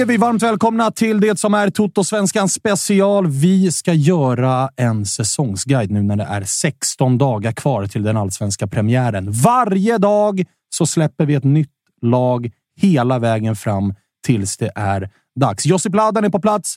[0.00, 3.26] Säger vi varmt välkomna till det som är Toto-svenskan special.
[3.26, 8.66] Vi ska göra en säsongsguide nu när det är 16 dagar kvar till den allsvenska
[8.66, 9.32] premiären.
[9.32, 11.70] Varje dag så släpper vi ett nytt
[12.02, 13.94] lag hela vägen fram
[14.26, 15.66] tills det är dags.
[15.66, 16.76] Josip Ladan är på plats.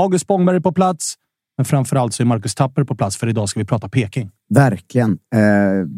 [0.00, 1.14] August Spångberg är på plats.
[1.56, 4.30] Men framför allt så är Marcus Tapper på plats, för idag ska vi prata Peking.
[4.50, 5.10] Verkligen.
[5.34, 5.40] Eh,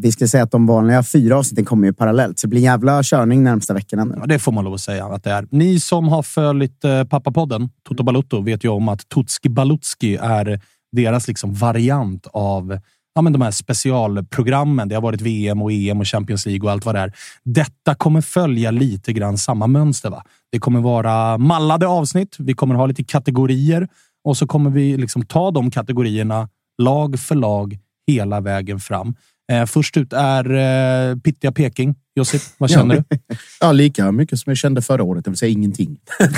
[0.02, 2.64] vi ska säga att de vanliga fyra avsnitten kommer ju parallellt, så det blir en
[2.64, 4.04] jävla körning närmsta veckorna.
[4.04, 4.14] Nu.
[4.20, 5.46] Ja, det får man lov att säga att det är.
[5.50, 10.60] Ni som har följt eh, Pappapodden, Toto Balutto, vet ju om att Tutski Balutski är
[10.92, 12.78] deras liksom variant av
[13.14, 14.88] ja, men de här specialprogrammen.
[14.88, 17.12] Det har varit VM och EM och Champions League och allt vad det är.
[17.44, 20.10] Detta kommer följa lite grann samma mönster.
[20.10, 20.24] Va?
[20.52, 22.36] Det kommer vara mallade avsnitt.
[22.38, 23.88] Vi kommer ha lite kategorier
[24.24, 26.48] och så kommer vi liksom ta de kategorierna
[26.82, 29.14] lag för lag hela vägen fram.
[29.52, 31.94] Eh, först ut är eh, Pittiga Peking.
[32.16, 33.02] Josip, vad känner du?
[33.60, 35.96] Ja, lika mycket som jag kände förra året, det vill säga ingenting.
[36.20, 36.28] Eh,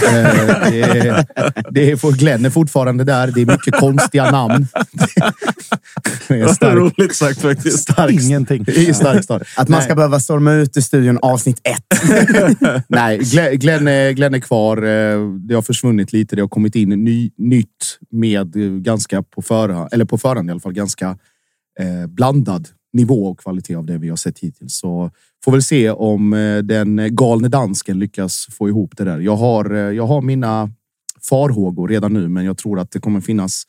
[0.71, 1.27] det, är,
[1.71, 3.27] det är, för Glenn är fortfarande där.
[3.35, 4.67] Det är mycket konstiga namn.
[6.29, 7.79] Det är stark, Roligt sagt faktiskt.
[7.79, 8.63] stark, Ingenting.
[8.67, 9.43] Det är stark start.
[9.57, 9.85] Att man Nej.
[9.85, 12.01] ska behöva storma ut i studion avsnitt ett.
[12.89, 14.77] Nej, Glenn, Glenn, är, Glenn är kvar.
[14.77, 16.37] Eh, Det har försvunnit lite.
[16.37, 18.53] Det har kommit in ny, nytt med
[18.85, 21.19] ganska på förhand, eller på förhand i alla fall, ganska
[21.81, 24.79] eh, blandad nivå och kvalitet av det vi har sett hittills.
[24.79, 25.11] Så
[25.45, 29.21] får väl se om eh, den galne dansken lyckas få ihop det där.
[29.21, 30.71] Jag har, eh, jag har mina
[31.29, 33.63] farhågor redan nu, men jag tror att det kommer finnas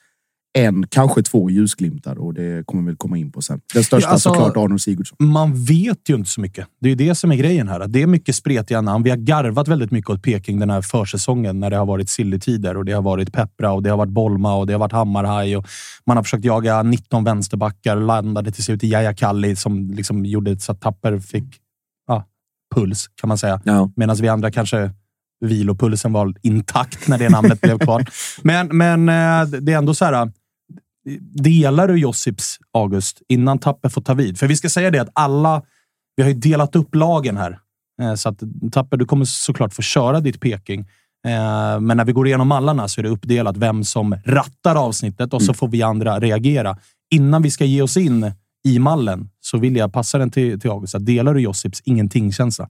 [0.54, 3.62] en, kanske två ljusglimtar och det kommer vi väl komma in på sen.
[3.74, 5.18] Den största Ja, alltså- såklart Arnold Sigurdsson.
[5.20, 6.68] Man vet ju inte så mycket.
[6.82, 7.88] Det är ju det som är grejen här.
[7.88, 9.04] Det är mycket spretiga namn.
[9.04, 12.78] Vi har garvat väldigt mycket åt Peking den här försäsongen när det har varit silletider
[12.78, 15.58] och det har varit Peppra och det har varit Bolma och det har varit Hammarhaj
[15.58, 15.68] och
[16.06, 20.26] man har försökt jaga 19 vänsterbackar och landade till slut i Yahya Kalli som liksom
[20.26, 21.46] gjorde så att Tapper fick
[22.08, 22.26] ja,
[22.76, 23.62] puls kan man säga.
[23.64, 23.92] Ja.
[23.96, 24.92] Medan vi andra kanske
[25.46, 28.06] vilopulsen var intakt när det namnet blev kvar.
[28.44, 30.32] Men, men eh, det är ändå så här.
[31.34, 34.40] Delar du Josips, August, innan Tapper får ta vid?
[34.40, 35.62] För vi ska säga det att alla...
[36.16, 37.60] Vi har ju delat upp lagen här.
[38.02, 40.80] Eh, Så att Tapper, du kommer såklart få köra ditt Peking.
[41.28, 45.34] Eh, Men när vi går igenom mallarna så är det uppdelat vem som rattar avsnittet
[45.34, 46.78] och så får vi andra reagera.
[47.16, 48.32] Innan vi ska ge oss in
[48.68, 50.96] i mallen så vill jag passa den till, till August.
[51.00, 52.70] Delar du Josips ingenting-känsla?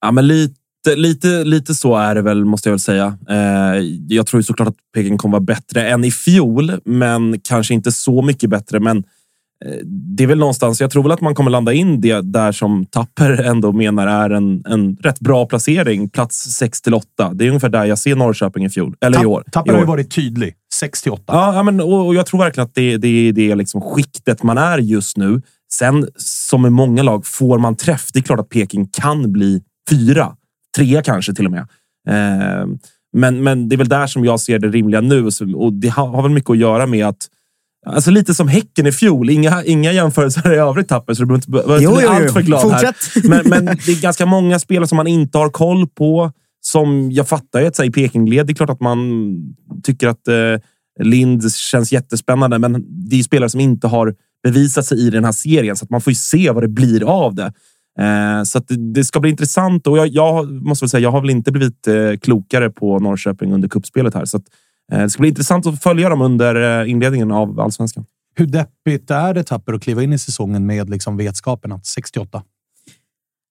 [0.00, 3.18] Ja, men lite, lite, lite så är det väl, måste jag väl säga.
[3.28, 7.92] Eh, jag tror såklart att Peking kommer vara bättre än i fjol, men kanske inte
[7.92, 8.80] så mycket bättre.
[8.80, 8.96] Men
[9.64, 12.52] eh, det är väl någonstans, jag tror väl att man kommer landa in det där
[12.52, 16.08] som Tapper ändå menar är en, en rätt bra placering.
[16.08, 17.06] Plats 6 till 8.
[17.34, 18.96] Det är ungefär där jag ser Norrköping i fjol.
[19.00, 19.44] Eller i år.
[19.52, 20.54] Tapper har ju varit tydlig.
[20.74, 21.22] 6 till 8.
[21.26, 24.42] Ja, ja, men, och, och jag tror verkligen att det, det är det liksom skiktet
[24.42, 25.42] man är just nu.
[25.72, 28.06] Sen, som i många lag, får man träff.
[28.12, 30.32] Det är klart att Peking kan bli fyra,
[30.78, 31.66] trea kanske till och med.
[32.08, 32.66] Eh,
[33.12, 35.28] men, men det är väl där som jag ser det rimliga nu.
[35.54, 37.28] Och det har, har väl mycket att göra med att
[37.86, 39.30] Alltså lite som Häcken i fjol.
[39.30, 42.42] Inga, inga jämförelser i övrigt Tapper, så du behöver inte, behöver inte bli allt för
[42.42, 42.92] glad här.
[42.92, 43.24] Fortsätt.
[43.24, 46.32] Men, men det är ganska många spelare som man inte har koll på.
[46.60, 48.98] Som jag fattar ju att här, i Pekingled, det är klart att man
[49.82, 50.34] tycker att eh,
[51.00, 55.32] Lind känns jättespännande, men det är spelare som inte har bevisat sig i den här
[55.32, 57.52] serien, så att man får ju se vad det blir av det.
[58.00, 61.20] Eh, så att det, ska bli intressant och jag, jag måste väl säga, jag har
[61.20, 64.24] väl inte blivit eh, klokare på Norrköping under kuppspelet här.
[64.24, 64.42] Så att,
[64.92, 68.04] eh, det ska bli intressant att följa dem under eh, inledningen av allsvenskan.
[68.34, 72.42] Hur deppigt är det Tapper att kliva in i säsongen med liksom vetskapen att 68?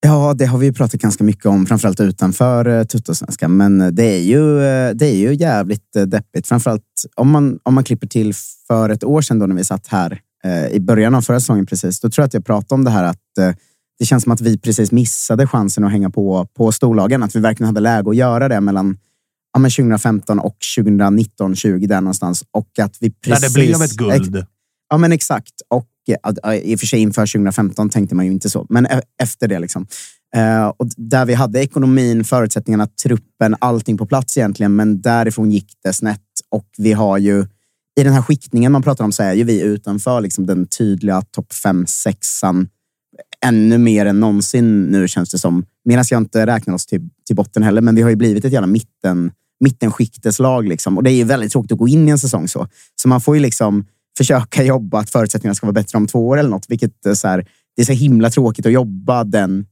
[0.02, 3.58] Ja, det har vi ju pratat ganska mycket om, framförallt utanför Tuttosvenskan.
[3.58, 4.60] Men det är ju,
[4.94, 6.48] det är ju jävligt deppigt.
[6.48, 6.84] Framförallt
[7.16, 8.34] om man, om man klipper till
[8.68, 11.66] för ett år sedan då när vi satt här eh, i början av förra säsongen
[11.66, 12.00] precis.
[12.00, 13.52] Då tror jag att jag pratade om det här att eh,
[14.00, 17.24] det känns som att vi precis missade chansen att hänga på, på storlagen.
[17.24, 18.98] Att vi verkligen hade läge att göra det mellan
[19.54, 22.44] ja, men 2015 och 2019, 20 där någonstans.
[22.52, 23.54] Och att vi När precis...
[23.54, 24.46] det blev ett guld.
[24.90, 25.54] Ja, men exakt.
[25.70, 25.88] Och
[26.64, 29.60] i och för sig inför 2015 tänkte man ju inte så, men e- efter det
[29.60, 29.88] liksom.
[30.36, 35.74] Eh, och där vi hade ekonomin, förutsättningarna, truppen, allting på plats egentligen, men därifrån gick
[35.84, 36.22] det snett.
[36.50, 37.46] Och vi har ju
[38.00, 41.22] i den här skiktningen man pratar om så är ju vi utanför liksom den tydliga
[41.22, 42.68] topp 5-6an
[43.46, 45.66] ännu mer än någonsin nu känns det som.
[45.86, 48.54] Medan jag inte räknar oss till, till botten heller, men vi har ju blivit ett
[48.54, 50.68] jävla mitten, mittenskikteslag.
[50.68, 50.98] Liksom.
[50.98, 52.68] Och det är ju väldigt tråkigt att gå in i en säsong så.
[53.02, 53.86] Så man får ju liksom
[54.18, 56.66] försöka jobba att förutsättningarna ska vara bättre om två år eller något.
[56.70, 59.66] Vilket är så här, det är så himla tråkigt att jobba den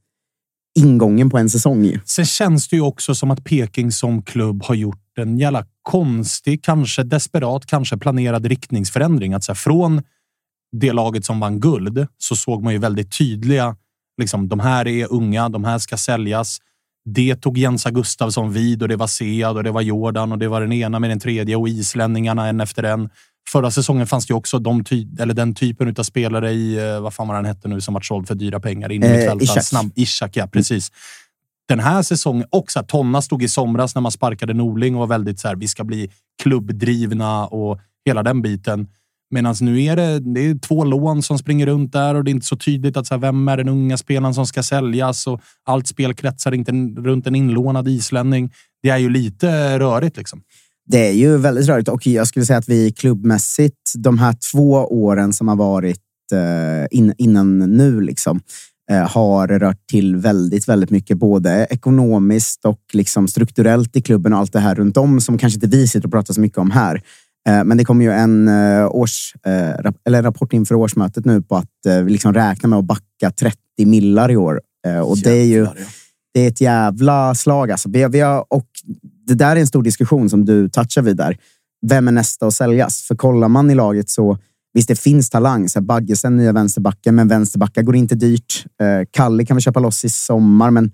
[0.79, 1.83] ingången på en säsong.
[1.83, 1.99] ju.
[2.05, 6.63] Sen känns det ju också som att Peking som klubb har gjort en jävla konstig,
[6.63, 9.33] kanske desperat, kanske planerad riktningsförändring.
[9.33, 10.01] Att så här, från
[10.79, 13.75] det laget som vann guld så såg man ju väldigt tydliga,
[14.17, 16.59] liksom, de här är unga, de här ska säljas.
[17.05, 20.47] Det tog Jensa Gustafsson vid och det var Sead och det var Jordan och det
[20.47, 23.09] var den ena med den tredje och islänningarna en efter en.
[23.49, 27.01] Förra säsongen fanns det ju också de ty eller den typen av spelare i, eh,
[27.01, 28.91] vad fan var han hette nu, som var såld för dyra pengar.
[28.91, 29.63] In Eh, Ishak.
[29.63, 30.91] snabb Ishak, ja precis.
[31.67, 34.99] Den här säsongen, och så här, Tonna stod i somras när man sparkade Norling och
[34.99, 36.11] var väldigt så här, vi ska bli
[36.43, 38.87] klubbdrivna och hela den biten.
[39.31, 42.33] Medan nu är det, det är två lån som springer runt där och det är
[42.33, 45.41] inte så tydligt att så här, vem är den unga spelaren som ska säljas och
[45.65, 48.51] allt spel kretsar inte runt en inlånad islänning.
[48.83, 50.41] Det är ju lite rörigt liksom.
[50.87, 54.71] Det är ju väldigt rörigt och jag skulle säga att vi klubbmässigt, de här två
[54.73, 56.01] åren som har varit
[56.33, 58.41] eh, in, innan nu, liksom,
[58.91, 61.17] eh, har rört till väldigt, väldigt mycket.
[61.17, 65.57] Både ekonomiskt och liksom strukturellt i klubben och allt det här runt om som kanske
[65.57, 67.01] inte vi sitter och pratar så mycket om här.
[67.49, 71.55] Eh, Men det kommer ju en, eh, års, eh, eller rapport inför årsmötet nu på
[71.55, 71.69] att
[72.05, 74.61] vi liksom räknar med att backa 30 millar i år.
[75.05, 75.67] Och det är ju
[76.33, 77.71] det är ett jävla slag.
[77.71, 77.89] Alltså.
[77.89, 78.65] Vi, har- och
[79.27, 81.37] det där är en stor diskussion som du touchar vid där.
[81.87, 83.01] Vem är nästa att säljas?
[83.01, 84.37] För kollar man i laget så
[84.73, 85.69] visst, det finns talang.
[85.69, 88.65] Så här, Baggesen, nya vänsterbacken, men vänsterbackar går inte dyrt.
[88.81, 90.91] Eh, Kalle kan vi köpa loss i sommar, men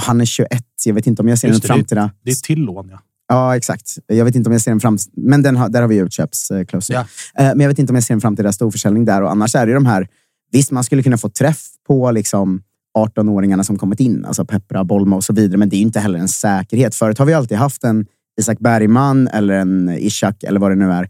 [0.00, 0.48] han är 21.
[0.84, 2.10] Jag vet inte om jag ser en det, framtida...
[2.24, 2.98] Det är till lån, ja.
[3.32, 3.98] Ja, exakt.
[4.06, 4.98] Jag vet inte om jag ser en fram...
[5.16, 6.94] Men den har, där har vi utköpsklausul.
[6.94, 7.00] Ja.
[7.34, 9.22] Eh, Men jag vet inte om jag ser en framtida storförsäljning där.
[9.22, 10.08] Och annars är det de här...
[10.52, 12.62] Visst, man skulle kunna få träff på liksom
[12.98, 14.24] 18-åringarna som kommit in.
[14.24, 15.56] Alltså Peppra, Bolma och så vidare.
[15.56, 16.94] Men det är ju inte heller en säkerhet.
[16.94, 18.06] Förut har vi alltid haft en
[18.40, 21.08] Isak Bergman eller en Ishak eller vad det nu är.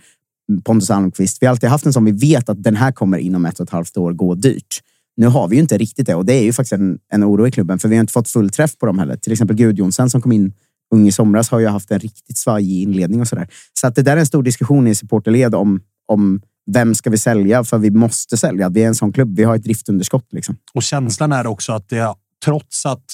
[0.64, 1.38] Pontus Almqvist.
[1.40, 3.64] Vi har alltid haft en som vi vet att den här kommer inom ett och
[3.64, 4.80] ett halvt år gå dyrt.
[5.16, 7.46] Nu har vi ju inte riktigt det och det är ju faktiskt en, en oro
[7.46, 9.16] i klubben för vi har inte fått full träff på dem heller.
[9.16, 10.52] Till exempel Gudjonsen som kom in
[10.94, 13.48] ung i somras har ju haft en riktigt svajig inledning och sådär.
[13.80, 16.40] Så att det där är en stor diskussion i supporterled om, om
[16.72, 17.64] vem ska vi sälja?
[17.64, 18.68] För vi måste sälja.
[18.68, 19.36] Vi är en sån klubb.
[19.36, 20.26] Vi har ett driftunderskott.
[20.32, 20.56] Liksom.
[20.74, 23.04] Och känslan är också att det, trots att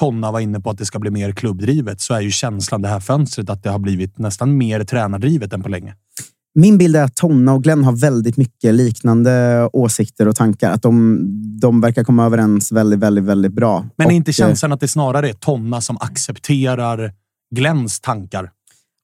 [0.00, 2.88] Tonna var inne på att det ska bli mer klubbdrivet, så är ju känslan det
[2.88, 5.94] här fönstret att det har blivit nästan mer tränardrivet än på länge.
[6.54, 10.70] Min bild är att Tonna och Glenn har väldigt mycket liknande åsikter och tankar.
[10.70, 11.18] Att de,
[11.60, 13.86] de verkar komma överens väldigt, väldigt, väldigt bra.
[13.96, 17.12] Men och, är inte eh, känslan att det snarare är Tonna som accepterar
[17.54, 18.50] Glenns tankar?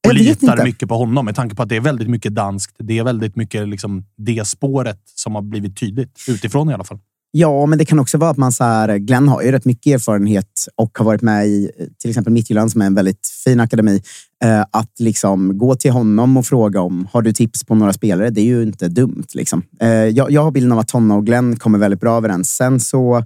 [0.07, 0.63] Och litar inte.
[0.63, 2.75] mycket på honom med tanke på att det är väldigt mycket danskt.
[2.79, 6.99] Det är väldigt mycket liksom det spåret som har blivit tydligt utifrån i alla fall.
[7.33, 9.93] Ja, men det kan också vara att man så här, Glenn har ju rätt mycket
[9.93, 14.01] erfarenhet och har varit med i till exempel Midtjylland som är en väldigt fin akademi.
[14.43, 18.29] Eh, att liksom gå till honom och fråga om har du tips på några spelare,
[18.29, 19.25] det är ju inte dumt.
[19.33, 19.63] Liksom.
[19.81, 22.55] Eh, jag, jag har bilden av att Tonna och Glenn kommer väldigt bra överens.
[22.55, 23.25] Sen så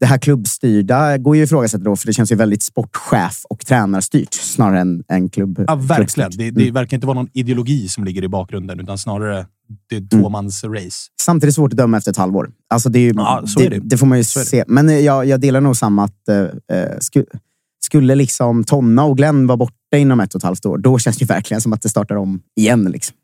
[0.00, 3.66] det här klubbstyrda går ju att ifrågasätta då, för det känns ju väldigt sportchef och
[3.66, 5.64] tränarstyrt snarare än, än klubb.
[5.66, 6.30] Ja, verkligen.
[6.30, 6.74] Det, det Mm.
[6.74, 9.46] verkar inte vara någon ideologi som ligger i bakgrunden, utan snarare
[9.90, 10.96] det är tvåmans race.
[11.20, 12.50] Samtidigt svårt att döma efter ett halvår.
[12.70, 13.80] Alltså det, är ju, Ja, det, är det.
[13.82, 14.64] det får man ju se.
[14.66, 17.24] Men eh, jag, jag delar nog samma att eh, eh, sku,
[17.84, 21.16] skulle liksom Tonna och Glenn vara borta inom ett och ett halvt år, då känns
[21.18, 22.84] det verkligen som att det startar om igen.
[22.84, 23.16] Liksom.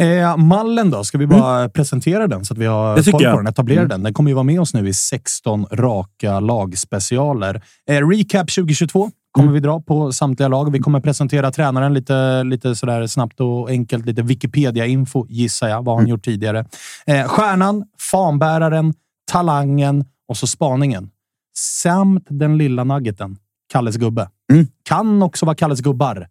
[0.00, 1.04] Eh, mallen då?
[1.04, 3.46] Ska vi bara presentera den så att vi har koll på den?
[3.46, 4.02] Etablera den.
[4.02, 7.62] Den kommer ju vara med oss nu i 16 raka lagspecialer.
[7.88, 10.72] Eh, recap 2022 kommer vi dra på samtliga lag.
[10.72, 14.06] Vi kommer presentera tränaren lite, lite sådär snabbt och enkelt.
[14.06, 15.84] Lite Wikipedia-info gissar jag.
[15.84, 16.64] Vad han gjort tidigare?
[17.06, 18.94] Eh, stjärnan, fanbäraren,
[19.32, 21.10] talangen och så spaningen.
[21.56, 23.36] Samt den lilla nuggeten.
[23.72, 24.28] Kalles gubbe.
[24.52, 24.66] Mm.
[24.82, 26.26] Kan också vara Kalles gubbar.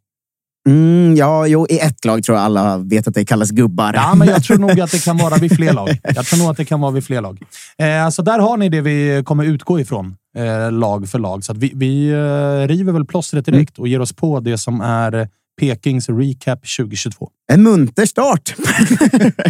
[0.68, 3.94] Mm, ja, jo, i ett lag tror jag alla vet att det kallas gubbar.
[3.94, 5.90] Ja, men jag tror nog att det kan vara vid fler lag.
[6.16, 7.42] Jag tror nog att det kan vara vid fler lag.
[7.78, 11.44] Eh, så där har ni det vi kommer utgå ifrån, eh, lag för lag.
[11.44, 14.82] Så att vi, vi eh, river väl plåstret direkt och ger oss på det som
[14.82, 17.30] är Pekings recap 2022.
[17.52, 18.56] En munter start!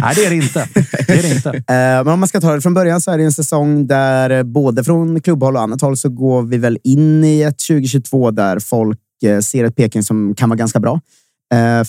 [0.00, 0.68] Nej, det är det inte.
[1.06, 1.50] Det är det inte.
[1.50, 1.64] Eh,
[2.04, 4.42] Men om man ska ta det från början så är det en säsong där eh,
[4.42, 8.58] både från klubbhåll och annat håll så går vi väl in i ett 2022 där
[8.58, 8.98] folk
[9.42, 11.00] ser ett Peking som kan vara ganska bra.
[11.54, 11.86] Eh,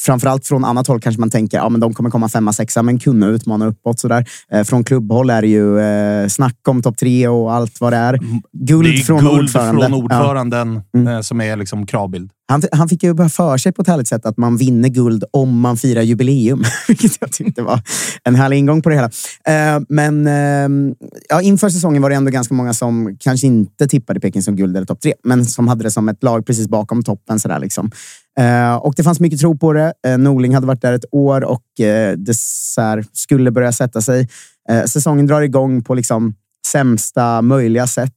[0.00, 2.98] Framförallt från annat håll kanske man tänker att ja, de kommer komma femma, sexa, men
[2.98, 4.00] kunna utmana uppåt.
[4.00, 4.26] Sådär.
[4.52, 7.96] Eh, Från klubbhåll är det ju eh, snack om topp tre och allt vad det
[7.96, 8.18] är.
[8.52, 9.82] Guld Det är från guld ordförande.
[9.82, 9.96] från Ja.
[10.04, 11.08] ordföranden Mm.
[11.14, 12.30] eh, som är liksom kravbild.
[12.50, 15.24] Han, han fick ju bara för sig på ett härligt sätt att man vinner guld
[15.30, 16.64] om man firar jubileum.
[16.88, 17.80] Vilket jag tyckte var
[18.24, 19.10] en härlig ingång på det hela.
[19.44, 20.94] Eh, men ehm,
[21.28, 24.76] ja, inför säsongen var det ändå ganska många som kanske inte tippade Peking som guld
[24.76, 27.40] eller topp tre, men som hade det som ett lag precis bakom toppen.
[27.40, 27.90] Sådär, liksom.
[28.40, 29.92] Eh, och det fanns mycket tro på det.
[30.06, 31.64] Eh, Norling hade varit där ett år och
[32.16, 34.28] det så här, skulle börja sätta sig.
[34.86, 36.34] Säsongen drar igång på liksom
[36.66, 38.12] sämsta möjliga sätt.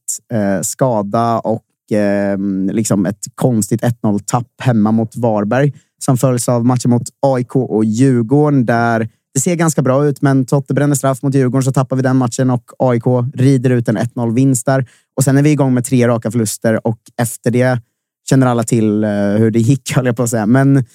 [0.62, 2.38] Skada och eh,
[2.72, 8.66] liksom ett konstigt 1-0-tapp hemma mot Varberg som följs av matcher mot AIK och Djurgården
[8.66, 12.02] där det ser ganska bra ut, men Totte bränner straff mot Djurgården så tappar vi
[12.02, 14.90] den matchen och AIK rider ut en 1-0-vinst där.
[15.16, 17.82] Och sen är vi igång med tre raka förluster och efter det
[18.30, 20.46] känner alla till eh, hur det gick, höll jag på att säga.
[20.46, 20.86] Men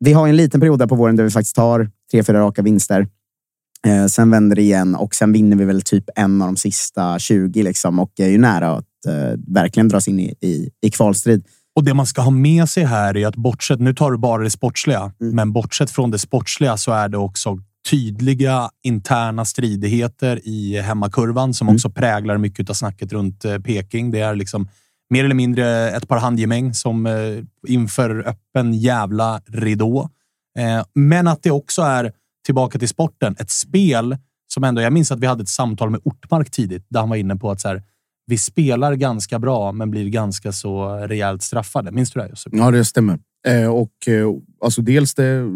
[0.00, 2.62] vi har en liten period där på våren där vi faktiskt tar tre, fyra raka
[2.62, 3.06] vinster.
[3.86, 7.18] Eh, sen vänder det igen och sen vinner vi väl typ en av de sista
[7.18, 11.44] 20 liksom, och är ju nära att eh, verkligen dras in i, i, i kvalstrid.
[11.76, 14.42] Och det man ska ha med sig här är att bortsett, nu tar du bara
[14.42, 15.36] det sportsliga, Mm.
[15.36, 17.58] men bortsett från det sportsliga så är det också
[17.90, 21.76] tydliga interna stridigheter i hemmakurvan som Mm.
[21.76, 24.10] också präglar mycket av snacket runt eh, Peking.
[24.10, 24.68] Det är liksom
[25.10, 27.12] mer eller mindre ett par handgemäng som eh,
[27.68, 30.08] inför öppen jävla ridå.
[30.58, 32.12] Eh, men att det också är,
[32.46, 34.16] tillbaka till sporten, ett spel
[34.54, 34.80] som ändå...
[34.82, 37.50] Jag minns att vi hade ett samtal med Ortmark tidigt där han var inne på
[37.50, 37.82] att så här,
[38.28, 41.92] vi spelar ganska bra, men blir ganska så rejält straffade.
[41.92, 42.28] Minns du det?
[42.28, 42.52] Josef?
[42.52, 43.18] Ja, det stämmer.
[43.46, 44.28] Eh, och eh,
[44.64, 45.50] alltså dels det,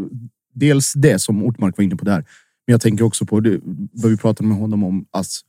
[0.55, 2.25] dels det som Ortmark var inne på där.
[2.67, 3.61] Men jag tänker också på det,
[3.93, 5.07] vad vi pratade med honom om.
[5.11, 5.41] Alltså,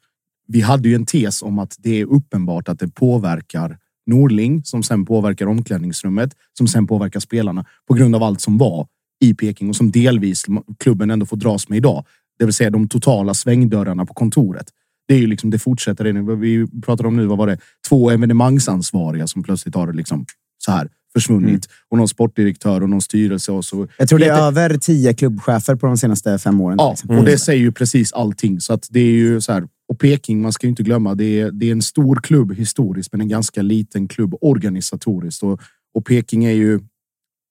[0.48, 4.84] vi hade ju en tes om att det är uppenbart att det påverkar Norling som
[4.84, 8.88] sen påverkar omklädningsrummet, som sen påverkar spelarna på grund av allt som var
[9.20, 10.46] i Peking och som delvis
[10.80, 12.06] klubben ändå får dras med idag.
[12.39, 14.65] Det vill säga de totala svängdörrarna på kontoret.
[15.07, 16.03] Det är ju liksom, det fortsätter.
[16.03, 16.36] Det.
[16.36, 17.57] Vi pratar om nu, vad var det?
[17.89, 20.25] Två evenemangsansvariga som plötsligt har liksom
[20.57, 21.69] så här försvunnit.
[21.89, 23.88] Och någon sportdirektör och någon styrelse och så.
[23.98, 26.77] Jag tror det är över tio klubbchefer på de senaste fem åren.
[26.79, 27.17] Ja, liksom.
[27.17, 28.60] och det säger ju precis allting.
[28.60, 29.67] Så att det är ju så här.
[29.88, 33.12] Och Peking, man ska ju inte glömma, det är, det är en stor klubb historiskt,
[33.12, 35.43] men en ganska liten klubb organisatoriskt.
[35.43, 35.62] Och,
[35.93, 36.79] och Peking är ju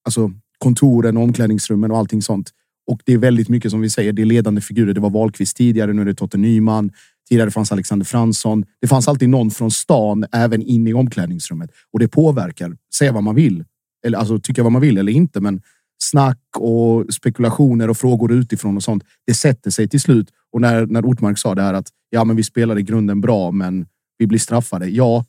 [0.05, 2.51] alltså kontoren, omklädningsrummen och allting sånt.
[2.91, 4.95] Och det är väldigt mycket som vi säger, det är ledande figurer.
[4.95, 6.91] Det var Wahlqvist tidigare, nu är det Totte Nyman.
[7.29, 8.65] Tidigare fanns Alexander Fransson.
[8.81, 11.71] Det fanns alltid någon från stan även inne i omklädningsrummet.
[11.93, 12.77] Och det påverkar.
[12.95, 13.65] Säga vad man vill.
[14.07, 15.41] Eller alltså tycka vad man vill eller inte.
[15.41, 15.63] Men
[16.03, 19.05] snack och spekulationer och frågor utifrån och sånt.
[19.27, 20.29] Det sätter sig till slut.
[20.53, 23.51] Och när, när Ortmark sa det här att ja, men vi spelar i grunden bra,
[23.51, 23.87] men
[24.19, 24.89] vi blir straffade.
[24.89, 25.25] Ja,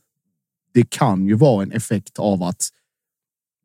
[0.74, 2.70] det kan ju vara en effekt av att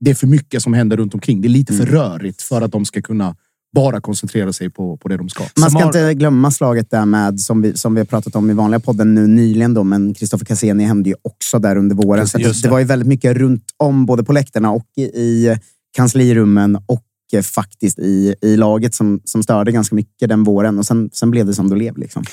[0.00, 1.40] det är för mycket som händer runt omkring.
[1.40, 3.36] Det är lite för rörigt för att de ska kunna
[3.82, 5.44] bara koncentrera sig på, på det de ska.
[5.60, 8.54] Man ska inte glömma slaget där med, som vi, som vi har pratat om i
[8.54, 12.20] vanliga podden nu nyligen, då, men Kristoffer Cassini hände ju också där under våren.
[12.20, 12.68] Just det, det det.
[12.68, 15.56] var ju väldigt mycket runt om, både på läktarna och i, i
[15.96, 20.78] kanslirummen och eh, faktiskt i, i laget som, som störde ganska mycket den våren.
[20.78, 21.98] Och sen, sen blev det som det blev.
[21.98, 22.24] Liksom.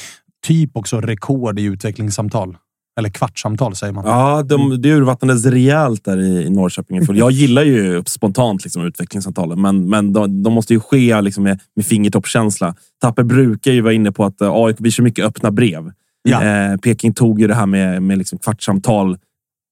[0.46, 2.58] typ också rekord i utvecklingssamtal.
[2.98, 4.06] Eller kvartssamtal säger man.
[4.06, 7.06] Ja, de, det urvattnades rejält där i, i Norrköping.
[7.06, 11.44] För jag gillar ju spontant liksom, utvecklingssamtalen, men, men de, de måste ju ske liksom,
[11.44, 12.76] med, med fingertoppskänsla.
[13.02, 15.92] Tapper brukar ju vara inne på att uh, AIK, vi kör mycket öppna brev.
[16.24, 16.44] Ja.
[16.44, 19.18] Eh, Peking tog ju det här med, med liksom kvartssamtal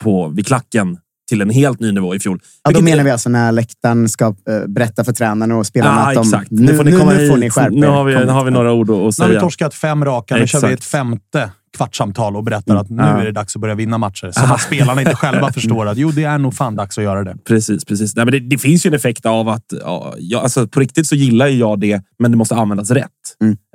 [0.04, 0.98] på, vid klacken
[1.30, 2.40] till en helt ny nivå i fjol.
[2.64, 6.08] Ja, då menar vi alltså när läktaren ska eh, berätta för tränarna och spelarna Ja,
[6.10, 6.52] att de, exakt.
[6.52, 7.40] nu, Nu får ni nu, komma nu får hit.
[7.44, 7.92] ni skärpa Nu er.
[7.92, 9.28] har vi, nu har vi några ord att, att Nu har säga.
[9.28, 10.36] vi torskat fem raka.
[10.38, 10.80] Nu kör vi Exakt.
[10.80, 14.32] ett femte kvartssamtal och berättar att nu är det dags att börja vinna matcher.
[14.32, 17.24] Som att spelarna inte själva förstår att jo, det är nog fan dags att göra
[17.24, 17.38] det.
[17.48, 18.16] Precis, precis.
[18.16, 21.08] Nej, men det, det finns ju en effekt av att ja, jag, alltså, på riktigt
[21.08, 23.10] så gillar jag det, men det måste användas rätt.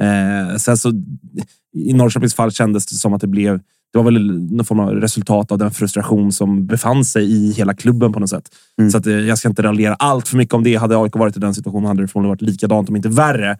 [0.00, 0.92] Eh, sen så,
[1.86, 3.60] I Norrköpings fall kändes det som att det blev
[3.92, 7.74] det var väl någon form av resultat av den frustration som befann sig i hela
[7.74, 8.48] klubben på något sätt.
[8.92, 10.74] Så att, eh, jag ska inte raljera allt för mycket om det.
[10.74, 13.50] Hade AIK varit i den situationen hade det förmodligen varit likadant, om inte värre.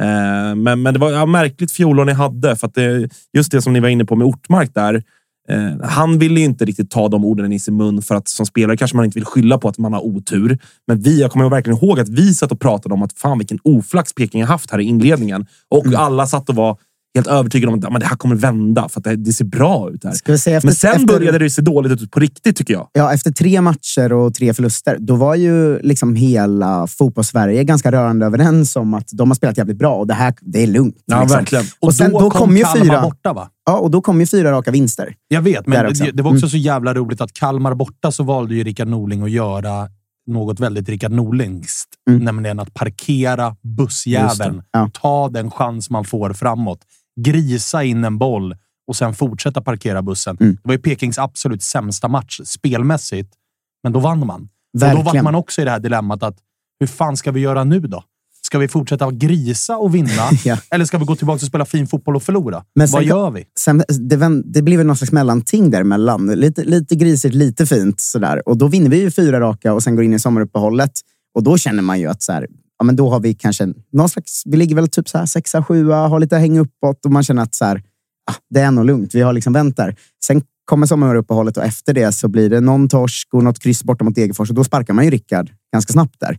[0.00, 2.56] Eh, men, men det var ja, märkligt fjolår ni hade.
[2.56, 5.02] För att det, just det som ni var inne på med Ortmark där.
[5.48, 8.76] Eh, han ville inte riktigt ta de orden i sin mun för att som spelare
[8.76, 10.58] kanske man inte vill skylla på att man har otur.
[10.86, 13.58] Men vi, jag kommer verkligen ihåg att vi satt och pratade om att fan vilken
[13.62, 15.46] oflax Peking har haft här i inledningen.
[15.68, 16.78] Och alla satt och var
[17.16, 19.90] helt övertygade om att men det här kommer vända för att det, det ser bra
[19.90, 20.36] ut här.
[20.36, 22.88] Säga efter, Men sen efter, började det se dåligt ut på riktigt tycker jag.
[22.92, 28.26] Ja, efter tre matcher och tre förluster, då var ju liksom hela fotbollssverige ganska rörande
[28.26, 30.96] överens om att de har spelat jävligt bra och det här det är lugnt.
[31.06, 31.36] Ja, liksom.
[31.36, 31.64] verkligen.
[31.80, 33.48] Och, sen, då, kom ju Kalmar fyra, borta, va?
[33.66, 35.14] ja, och då kom ju fyra raka vinster.
[35.28, 38.54] Jag vet, men det, det var också så jävla roligt att Kalmar borta så valde
[38.54, 39.88] ju Rickard Norling att göra
[40.26, 41.90] något väldigt Rickard Norlingskt.
[42.10, 42.24] Mm.
[42.24, 44.62] Nämligen att parkera bussjäveln.
[44.72, 44.90] Ja.
[44.92, 46.78] Ta den chans man får framåt.
[47.20, 48.56] Grisa in en boll
[48.86, 50.36] och sen fortsätta parkera bussen.
[50.40, 50.54] Mm.
[50.54, 53.32] Det var ju Pekings absolut sämsta match spelmässigt,
[53.82, 54.48] men då vann man.
[54.74, 56.38] Och då var man också i det här dilemmat att
[56.80, 58.04] hur fan ska vi göra nu då?
[58.42, 60.30] Ska vi fortsätta grisa och vinna?
[60.44, 60.58] Ja.
[60.70, 62.64] Eller ska vi gå tillbaka och spela fin fotboll och förlora?
[62.74, 63.44] Men sen Vad gör vi?
[63.58, 66.26] Sen, det, det blir väl någon slags mellanting däremellan.
[66.26, 68.00] Lite, lite grisigt, lite fint.
[68.00, 68.48] Sådär.
[68.48, 70.92] Och då vinner vi ju fyra raka och sen går in i sommaruppehållet.
[71.34, 72.46] Och då känner man ju att så här,
[72.78, 74.42] ja, men då har vi kanske någon slags...
[74.46, 77.42] Vi ligger väl typ så här sexa, sjua, har lite häng uppåt och man känner
[77.42, 77.82] att så här,
[78.30, 79.14] ah, det är nog lugnt.
[79.14, 79.96] Vi har liksom vänt där.
[80.24, 84.04] Sen kommer sommaruppehållet och efter det så blir det någon torsk och något kryss borta
[84.04, 86.38] mot Degerfors och då sparkar man ju Rickard ganska snabbt där.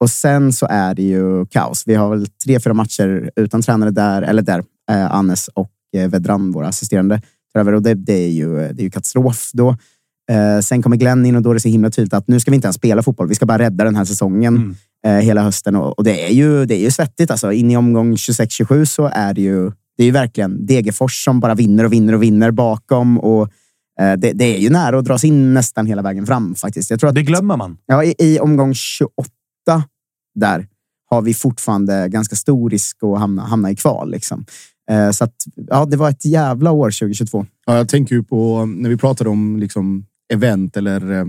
[0.00, 1.82] Och sen så är det ju kaos.
[1.86, 6.08] Vi har väl tre, fyra matcher utan tränare där, eller där, eh, Annes och eh,
[6.08, 7.22] Vedran, våra assisterande,
[7.54, 7.72] över.
[7.72, 9.76] Och det, det, är ju, eh, det är ju katastrof då.
[10.30, 12.50] Eh, sen kommer Glenn in och då är det så himla tydligt att nu ska
[12.50, 13.28] vi inte ens spela fotboll.
[13.28, 15.76] Vi ska bara rädda den här säsongen Mm eh, hela hösten.
[15.76, 17.30] Och, och det, är ju, det är ju svettigt.
[17.30, 17.52] Alltså.
[17.52, 21.54] In i omgång 26-27 så är det ju, det är ju verkligen Degerfors som bara
[21.54, 23.18] vinner och vinner och vinner bakom.
[23.18, 23.48] Och,
[24.00, 26.90] eh, det, det är ju nära att dras in nästan hela vägen fram faktiskt.
[26.90, 27.76] Jag tror att Det glömmer man.
[27.86, 29.30] Ja, i, i omgång 28
[30.34, 30.66] där
[31.10, 34.10] har vi fortfarande ganska stor risk att hamna, hamna i kval.
[34.10, 34.44] Liksom.
[34.90, 37.46] Eh, så att, ja, det var ett jävla år 2022.
[37.66, 41.24] Ja, jag tänker ju på när vi pratade om liksom, event eller eh,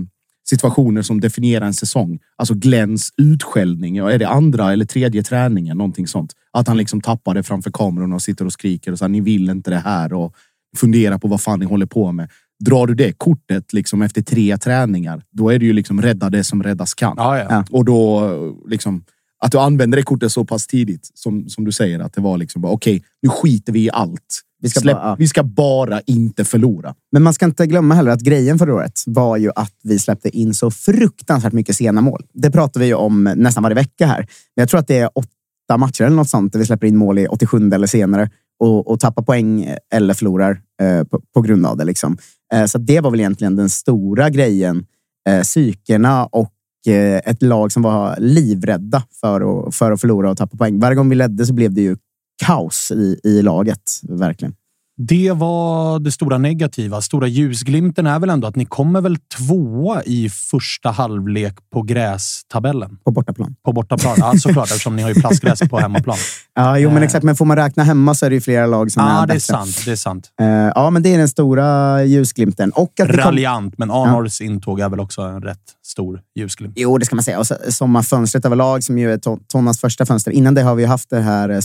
[0.48, 2.18] situationer som definierar en säsong.
[2.36, 3.96] Alltså Glens utskällning.
[3.96, 5.78] Är det andra eller tredje träningen?
[5.78, 6.32] Någonting sånt.
[6.52, 9.20] Att han liksom tappar det framför kameran och sitter och skriker och så här, ni
[9.20, 10.34] vill inte det här och
[10.76, 12.30] funderar på vad fan ni håller på med.
[12.64, 16.44] Drar du det kortet liksom efter tre träningar, då är det ju liksom rädda det
[16.44, 17.14] som räddas kan.
[17.16, 17.46] Ja, ja.
[17.50, 17.64] Ja.
[17.70, 18.30] Och då
[18.68, 19.04] liksom
[19.44, 22.38] att du använder det kortet så pass tidigt som, som du säger att det var
[22.38, 24.40] liksom okej, nu skiter vi i allt.
[24.62, 26.94] Vi ska Släpp, bara- vi ska bara inte förlora.
[27.12, 30.28] Men man ska inte glömma heller att grejen förra året var ju att vi släppte
[30.36, 32.22] in så fruktansvärt mycket sena mål.
[32.32, 34.18] Det pratar vi ju om nästan varje vecka här.
[34.18, 36.96] Men jag tror att det är åtta matcher eller något sånt där vi släpper in
[36.96, 41.66] mål i 87 eller senare och, och tappar poäng eller förlorar eh, på, på grund
[41.66, 41.84] av det.
[41.84, 42.16] Liksom.
[42.54, 44.86] Eh, så det var väl egentligen den stora grejen.
[45.28, 46.52] Eh, psykerna och
[46.86, 50.80] eh, ett lag som var livrädda för att, för att förlora och tappa poäng.
[50.80, 51.96] Varje gång vi ledde så blev det ju
[52.44, 54.00] kaos i, i laget.
[54.08, 54.54] Verkligen.
[54.96, 57.00] Det var det stora negativa.
[57.00, 62.98] Stora ljusglimten är väl ändå att ni kommer väl tvåa i första halvlek på grästabellen
[63.04, 63.54] På bortaplan.
[63.64, 64.14] på bortaplan.
[64.18, 66.16] Ja, såklart, eftersom ni har ju plastgräs på hemmaplan.
[66.54, 67.02] Ja, jo, men Eh.
[67.04, 67.24] exakt.
[67.24, 69.34] Men får man räkna hemma så är det ju flera lag som Ja, är det
[69.34, 69.82] är sant.
[69.84, 70.30] Det är sant.
[70.40, 72.70] Eh, ja, men det är den stora ljusglimten.
[72.70, 73.20] Och att vi kom...
[73.22, 76.72] Raljant, men Arnors intåg är väl också en rätt stor ljusglimt.
[76.76, 77.38] Jo, det ska man säga.
[77.38, 80.30] Och sommarfönstret överlag, som ju är To- Tonnas första fönster.
[80.30, 81.60] Innan det har vi haft det här eh,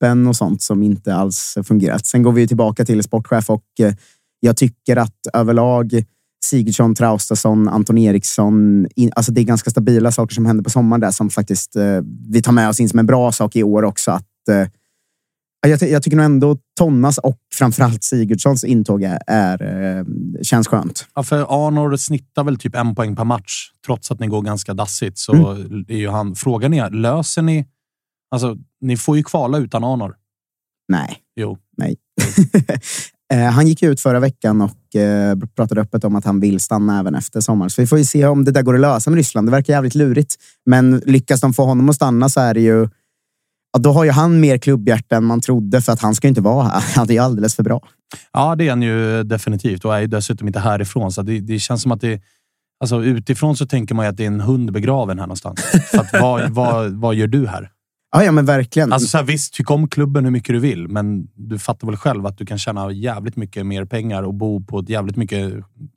[0.00, 2.06] sportgruppen och sånt som inte alls fungerat.
[2.06, 3.94] Sen går vi tillbaka till sportchef och eh,
[4.40, 6.04] jag tycker att överlag
[6.44, 8.86] Sigurdsson, Traustason, Anton Eriksson.
[9.16, 12.42] Alltså det är ganska stabila saker som händer på sommaren där som faktiskt eh, vi
[12.42, 14.10] tar med oss in som en bra sak i år också.
[14.10, 14.68] Att, eh,
[15.62, 20.04] ja, jag, jag tycker nog ändå Tonnas och framförallt Sigurdssons intåg är, är,
[20.42, 21.06] känns skönt.
[21.14, 23.70] Ja, för Arnor snittar väl typ en poäng per match.
[23.86, 25.32] Trots att ni går ganska dassigt så
[25.88, 26.34] är ju han...
[26.34, 27.66] Frågan är, löser ni...
[28.30, 30.16] Alltså, ni får ju kvala utan Arnor.
[30.88, 31.16] Nej.
[31.36, 31.58] Jo.
[31.76, 31.96] Nej.
[33.32, 37.00] Eh, han gick ut förra veckan och eh, pratade öppet om att han vill stanna
[37.00, 37.70] även efter sommaren.
[37.70, 39.48] Så vi får ju se om det där går att lösa med Ryssland.
[39.48, 40.36] Det verkar jävligt lurigt.
[40.66, 42.88] Men lyckas de få honom att stanna så är det ju...
[43.72, 46.40] Ja, då har ju han mer klubbhjärta än man trodde för att han ska inte
[46.40, 46.82] vara här.
[46.96, 47.88] Han är ju alldeles för bra.
[48.32, 51.12] Ja, det är han ju definitivt och är ju dessutom inte härifrån.
[51.12, 52.22] Så det, det känns som att det...
[52.80, 55.60] Alltså utifrån så tänker man ju att det är en hund begraven här någonstans.
[55.90, 57.70] Så att, vad, vad, vad gör du här?
[58.12, 58.92] Ja, ja men verkligen.
[58.92, 61.96] Alltså så här, visst, tyck om klubben hur mycket du vill, men du fattar väl
[61.96, 65.52] själv att du kan tjäna jävligt mycket mer pengar och bo på ett jävligt mycket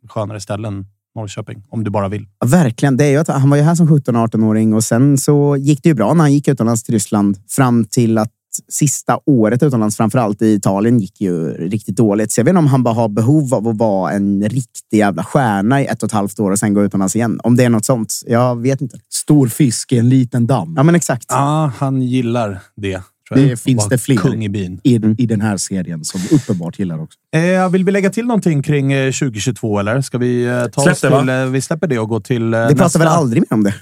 [0.09, 1.63] skönare ställe än Norrköping.
[1.69, 2.27] Om du bara vill.
[2.39, 2.97] Ja, verkligen.
[2.97, 5.89] Det är ju att han var ju här som 17-18-åring och sen så gick det
[5.89, 8.31] ju bra när han gick utomlands till Ryssland fram till att
[8.71, 12.31] sista året utomlands, framförallt i Italien, gick ju riktigt dåligt.
[12.31, 15.23] Så jag vet inte om han bara har behov av att vara en riktig jävla
[15.23, 17.39] stjärna i ett och ett halvt år och sen gå utomlands igen.
[17.43, 18.13] Om det är något sånt.
[18.27, 18.97] Jag vet inte.
[19.09, 20.73] Stor fisk i en liten damm.
[20.77, 21.25] Ja, men exakt.
[21.29, 23.01] Ja, han gillar det.
[23.27, 23.49] Tror jag.
[23.49, 24.79] Det finns det fler Kung i bin.
[24.83, 27.19] i, i den här serien som uppenbart gillar också.
[27.35, 30.01] Eh, vill vi lägga till någonting kring eh, 2022 eller?
[30.01, 31.29] Ska vi eh, ta Släpp oss det, till...
[31.29, 33.73] Eh, vi släpper det och går till eh, Vi pratar väl aldrig mer om det?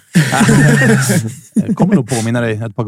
[1.68, 2.88] Jag kommer nog påminna dig ett par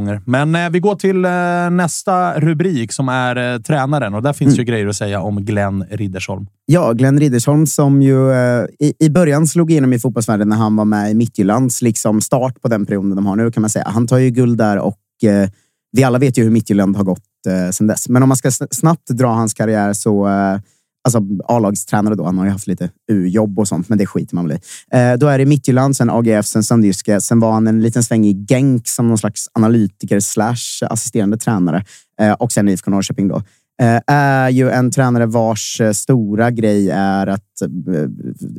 [0.00, 0.20] Gånger.
[0.26, 1.30] Men eh, vi går till eh,
[1.70, 4.58] nästa rubrik som är eh, tränaren och där finns Mm.
[4.58, 6.46] ju grejer att säga om Glenn Riddersholm.
[6.66, 10.76] Ja, Glenn Riddersholm som ju eh, i, i början slog igenom i fotbollsvärlden när han
[10.76, 13.84] var med i Midtjyllands liksom start på den perioden de har nu kan man säga.
[13.88, 15.48] Han tar ju guld där och eh,
[15.92, 18.08] vi alla vet ju hur Midtjylland har gått eh, sedan dess.
[18.08, 20.58] Men om man ska sn- snabbt dra hans karriär så eh,
[21.06, 22.24] Alltså A-lagstränare då.
[22.24, 24.60] Han har ju haft lite U-jobb och sånt, men det skiter man väl i.
[24.96, 27.20] Eh, då är det Midtjylland, sen AGF, sen Sandjyske.
[27.20, 31.84] Sen var han en liten sväng i Genk som någon slags analytiker slash assisterande tränare.
[32.20, 33.42] Eh, och sen IFK Norrköping då.
[33.82, 38.08] Eh, är ju en tränare vars eh, stora grej är att eh,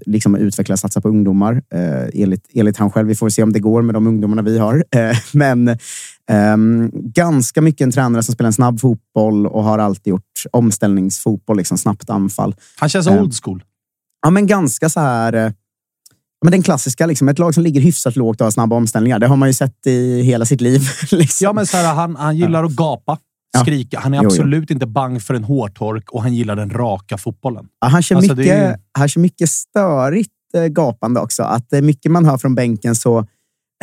[0.05, 1.61] liksom utveckla och satsa på ungdomar.
[1.73, 3.07] Eh, enligt, enligt han själv.
[3.07, 4.83] Vi får se om det går med de ungdomarna vi har.
[4.95, 5.77] Eh, men
[6.29, 11.57] ehm, ganska mycket en tränare som spelar en snabb fotboll och har alltid gjort omställningsfotboll,
[11.57, 12.55] liksom snabbt anfall.
[12.79, 13.63] Han känns Eh, old school.
[14.21, 15.33] Ja, men ganska så här...
[15.33, 15.51] eh,
[16.43, 19.19] Men den klassiska, liksom, ett lag som ligger hyfsat lågt och har snabba omställningar.
[19.19, 20.81] Det har man ju sett i hela sitt liv.
[21.11, 21.45] Liksom.
[21.45, 23.17] Ja, men så här, han, han gillar att gapa,
[23.61, 23.99] skrika.
[23.99, 24.29] Han är Jo, jo.
[24.29, 27.67] absolut inte bang för en hårtork och han gillar den raka fotbollen.
[27.81, 31.43] Ja, han, kör Alltså, mycket, är han kör mycket störigt eh, gapande också.
[31.43, 33.25] Att det är mycket man hör från bänken så...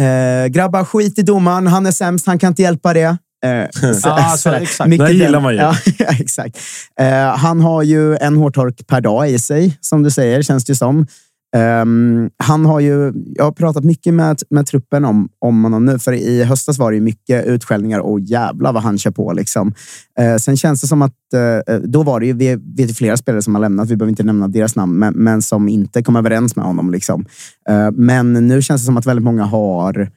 [0.00, 1.66] Eh, grabbar, skit i domaren.
[1.66, 2.26] Han är sämst.
[2.26, 3.16] Han kan inte hjälpa det.
[3.44, 4.61] Eh, så, alltså, sådär.
[4.61, 4.90] exakt.
[4.90, 5.61] Mycket Det gillar man ju.
[5.61, 5.74] Ja,
[6.20, 6.59] exakt.
[7.00, 10.74] Eh, han har ju en hårtork per dag i sig, som du säger, känns det
[10.74, 11.07] som.
[11.54, 15.98] Ehm, han har ju, jag har pratat mycket med, med truppen om, om honom nu,
[15.98, 19.32] för i höstas var det mycket utskällningar och jävla vad han kör på.
[19.32, 19.74] Liksom.
[20.18, 23.42] Eh, sen känns det som att, eh, då var det ju, vi vet flera spelare
[23.42, 26.56] som har lämnat, vi behöver inte nämna deras namn, men, men som inte kom överens
[26.56, 26.90] med honom.
[26.90, 27.24] Liksom.
[27.68, 30.10] Eh, men nu känns det som att väldigt många har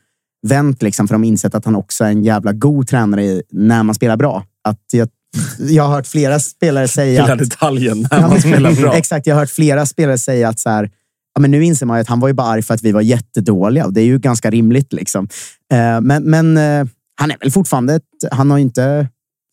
[0.47, 3.41] vänt, liksom, för de har insett att han också är en jävla god tränare i,
[3.51, 4.43] när man spelar bra.
[4.67, 5.09] Att jag,
[5.59, 8.93] jag har hört flera spelare säga att detaljen när man spelar bra.
[8.95, 10.89] Exakt, jag har hört flera spelare säga att så här,
[11.37, 12.91] ja, men nu inser man ju att han var ju bara arg för att vi
[12.91, 14.93] var jättedåliga och det är ju ganska rimligt.
[14.93, 15.27] Liksom.
[15.73, 16.87] Eh, men men eh,
[17.19, 19.07] han är väl fortfarande, ett, han har ju inte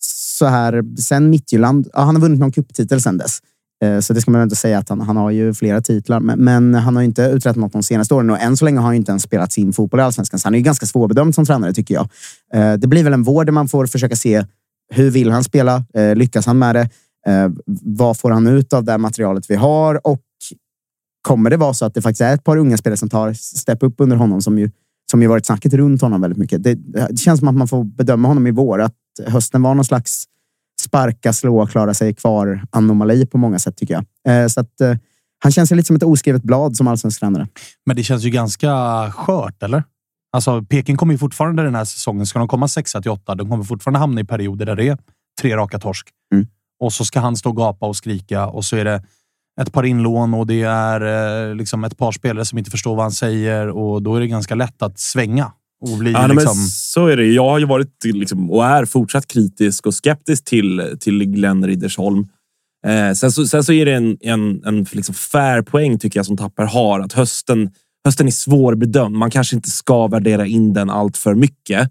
[0.05, 3.39] så här, sen Midtjylland, ja, han har vunnit någon cuptitel sen dess.
[3.85, 6.21] Eh, Så det ska man väl inte säga att han, han har ju flera titlar.
[6.21, 8.79] Men, men han har ju inte uträttat något de senaste åren och än så länge
[8.79, 10.41] har han ju inte ens spelat sin fotboll i Allsvenskan.
[10.41, 12.09] Så han är ju ganska svårbedömd som tränare tycker jag.
[12.55, 14.45] Eh, Det blir väl en vår där man får försöka se
[14.93, 15.85] hur vill han spela?
[15.95, 16.89] Eh, Lyckas han med det?
[17.27, 17.49] Eh,
[17.83, 20.07] Vad får han ut av det materialet vi har?
[20.07, 20.21] Och
[21.25, 23.83] kommer det vara så att det faktiskt är ett par unga spelare som tar step
[23.83, 24.71] upp under honom som ju,
[25.11, 26.63] som ju varit snacket runt honom väldigt mycket.
[26.63, 28.81] Det, det känns som att man får bedöma honom i vår.
[28.81, 28.95] Att
[29.27, 30.25] hösten var någon slags
[30.81, 34.05] sparka, slå, klara sig kvar anomali på många sätt tycker jag.
[34.43, 34.95] Eh, så att, eh,
[35.39, 37.49] han känns lite som ett oskrivet blad som allsvensk tränare.
[37.87, 38.71] Men det känns ju ganska
[39.13, 39.83] skört, eller?
[40.33, 43.51] Alltså, Peking kommer ju fortfarande den här säsongen, ska de komma 6 till 8, de
[43.51, 44.99] kommer fortfarande hamna i perioder där det är
[45.41, 46.09] tre raka torsk.
[46.33, 46.47] Mm.
[46.81, 49.03] Och så ska han stå och gapa och skrika och så är det
[49.61, 51.01] ett par inlån och det är
[51.49, 54.27] eh, liksom ett par spelare som inte förstår vad han säger och då är det
[54.27, 55.53] ganska lätt att svänga.
[55.81, 56.55] Och bli Ja, nej, men liksom...
[56.71, 57.27] så är det.
[57.27, 62.27] Jag har ju varit liksom, och är fortsatt kritisk och skeptisk till, till Glenn Riddersholm.
[62.87, 66.27] Eh, sen, så, sen så är det en, en, en liksom fair poäng tycker jag
[66.27, 67.01] som Tapper har.
[67.01, 67.71] Att hösten,
[68.05, 69.17] hösten är svårbedömd.
[69.17, 71.91] Man kanske inte ska värdera in den allt för mycket.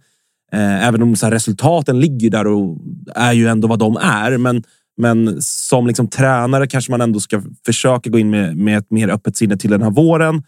[0.54, 2.78] Eh, även om så resultaten ligger där och
[3.16, 4.38] är ju ändå vad de är.
[4.38, 4.64] Men,
[4.98, 9.10] men som liksom tränare kanske man ändå ska försöka gå in med, med ett mer
[9.10, 10.44] öppet sinne till den här våren.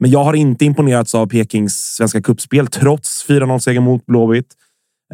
[0.00, 4.54] Men jag har inte imponerats av Pekings svenska kuppspel trots 4-0-seger mot Blåvitt.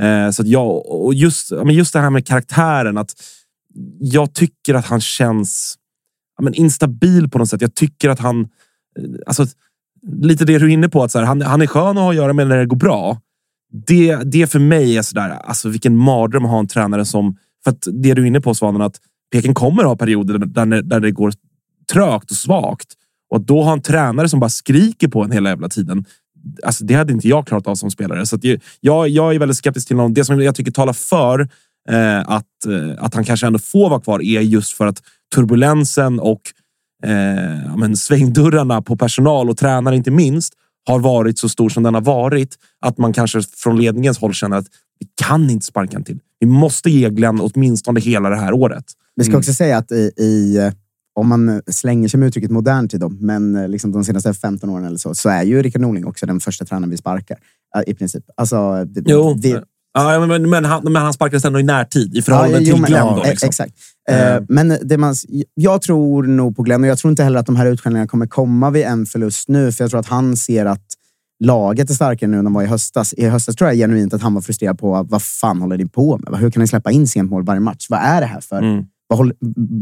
[0.00, 2.98] Eh, så att jag, och just, men just det här med karaktären.
[2.98, 3.10] att
[4.00, 5.78] Jag tycker att han känns
[6.38, 7.60] ja, men instabil på något sätt.
[7.60, 8.40] Jag tycker att han...
[8.40, 9.46] Eh, alltså,
[10.06, 12.10] lite det du är inne på, att så här, han, han är skön att ha
[12.10, 13.20] att göra med när det går bra.
[13.86, 17.36] Det, det för mig är sådär, alltså vilken mardröm att ha en tränare som...
[17.64, 18.96] För att det du är inne på Svanen, att
[19.32, 21.32] Peking kommer ha perioder där, där det går
[21.92, 22.88] trögt och svagt.
[23.30, 26.04] Och att då ha en tränare som bara skriker på en hela jävla tiden.
[26.64, 28.26] Alltså, det hade inte jag klarat av som spelare.
[28.26, 28.44] Så att
[28.80, 30.14] jag- jag, är väldigt skeptisk till honom.
[30.14, 31.40] Det som jag tycker talar för
[31.90, 35.02] eh, att, eh, att han kanske ändå får vara kvar är just för att
[35.34, 36.40] turbulensen och
[37.04, 40.54] eh, men svängdörrarna på personal och tränare inte minst
[40.86, 42.56] har varit så stor som den har varit.
[42.80, 44.66] Att man kanske från ledningens håll känner att
[45.00, 46.18] vi kan inte sparka en till.
[46.40, 48.84] Vi måste ge Glenn åtminstone hela det här året.
[49.16, 49.38] Vi ska Mm.
[49.38, 50.72] också säga att i, i, eh,
[51.20, 54.70] om man slänger sig med uttrycket modern tid, då, men eh, liksom de senaste 15
[54.70, 57.38] åren eller så, så är ju Rickard Norling också den första tränaren vi sparkar.
[57.76, 58.24] eh, I princip.
[58.36, 59.56] Alltså, det- Jo, vi,
[59.94, 62.90] ja, men, men, han, men han sparkades ändå i närtid i förhållande jo, till men-
[62.90, 63.06] Glenn.
[63.06, 63.46] ja, Då, liksom.
[63.48, 63.72] Exakt.
[64.10, 65.14] Eh, Men det man,
[65.54, 68.26] jag tror nog på Glenn och jag tror inte heller att de här utskällningarna kommer
[68.26, 69.72] komma vid en förlust nu.
[69.72, 70.84] För jag tror att han ser att
[71.44, 73.12] laget är starkare nu än de var i höstas.
[73.14, 76.18] I höstas tror jag genuint att han var frustrerad på vad fan håller ni på
[76.18, 76.40] med?
[76.40, 77.86] Hur kan ni släppa in sent mål varje match?
[77.90, 78.58] Vad är det här för?
[78.62, 78.84] Mm.
[79.06, 79.36] Vad håller,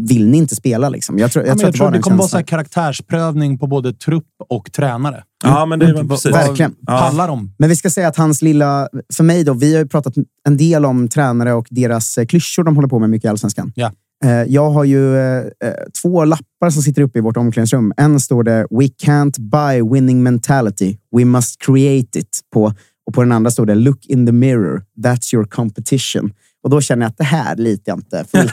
[0.09, 1.19] vill ni inte spela liksom?
[1.19, 3.59] Jag tror, jag Ja, tror jag att det tror det den kommer vara så karaktärsprövning
[3.59, 5.25] på både trupp och tränare.
[5.45, 6.33] Ja, men det är Vad- precis.
[6.33, 6.75] Verkligen.
[6.81, 6.99] Ja.
[6.99, 7.55] Pallar de?
[7.59, 8.89] Men vi ska säga att hans lilla...
[9.15, 10.15] För mig då, vi har ju pratat
[10.49, 13.73] en del om tränare och deras eh, klyschor de håller på med mycket i Allsvenskan.
[13.75, 13.93] Ja.
[14.25, 17.93] Eh, Jag har ju eh, eh, två lappar som sitter uppe i vårt omklädningsrum.
[17.97, 20.97] En står det “We can't buy winning mentality.
[21.17, 22.73] We must create it” på.
[23.07, 24.85] Och på den andra står det “Look in the mirror.
[25.05, 26.33] That's your competition”.
[26.63, 28.53] Och då känner jag att det här litar jag inte fullt.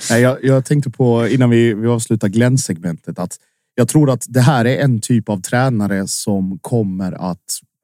[0.10, 3.36] Nej, jag, jag tänkte på, innan vi, vi avslutar Glenn-segmentet, att
[3.74, 7.38] jag tror att det här är en typ av tränare som kommer att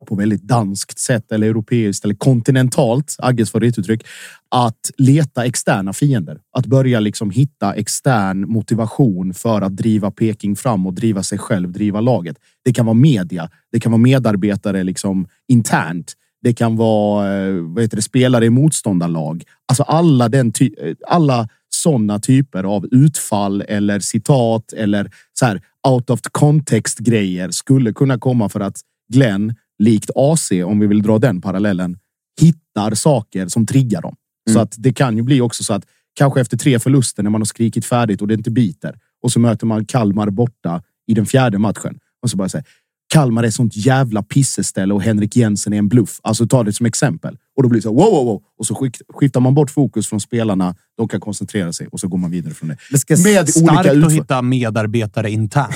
[0.06, 4.06] på väldigt danskt sätt eller europeiskt eller kontinentalt, Agges favorituttryck,
[4.50, 6.40] att leta externa fiender.
[6.56, 11.72] Att börja liksom hitta extern motivation för att driva Peking fram och driva sig själv,
[11.72, 12.37] driva laget.
[12.64, 16.14] Det kan vara media, det kan vara medarbetare liksom internt.
[16.42, 19.44] Det kan vara eh, vad heter det, spelare i motståndarlag.
[19.68, 25.61] Alltså alla, den ty- eh, alla sådana typer av utfall eller citat eller så här
[25.88, 28.80] out of context grejer skulle kunna komma för att
[29.12, 31.96] Glenn, likt AC, om vi vill dra den parallellen,
[32.40, 34.16] hittar saker som triggar dem.
[34.52, 35.84] Så att det kan ju bli också så att
[36.18, 39.40] kanske efter tre förluster när man har skrikit färdigt och det inte biter och så
[39.40, 42.66] möter man Kalmar borta i den fjärde matchen och så bara säger
[43.12, 46.20] Kalmar är sånt jävla pisseställe och Henrik Jensen är en bluff.
[46.22, 47.36] Alltså ta det som exempel.
[47.56, 48.42] Och då blir det så wow, wow, wow.
[48.58, 50.74] Och så skiftar man bort fokus från spelarna.
[50.96, 52.76] De kan koncentrera sig och så går man vidare från det.
[52.90, 54.10] Det ska Med olika Starkt att utfall.
[54.10, 55.74] hitta medarbetare internt.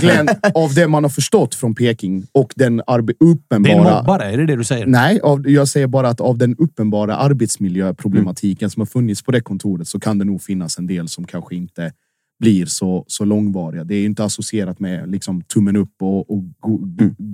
[0.00, 4.00] Glenn, av det man har förstått från Peking och den arbe- Det är en uppenbara...
[4.00, 4.86] mobbare, är det det du säger?
[4.86, 9.40] Nej, av, jag säger bara att av den uppenbara arbetsmiljöproblematiken som har funnits på det
[9.40, 11.92] kontoret så kan det nog finnas en del som kanske inte
[12.40, 13.84] blir så, så långvariga.
[13.84, 16.80] Det är ju inte associerat med liksom tummen upp och, och go,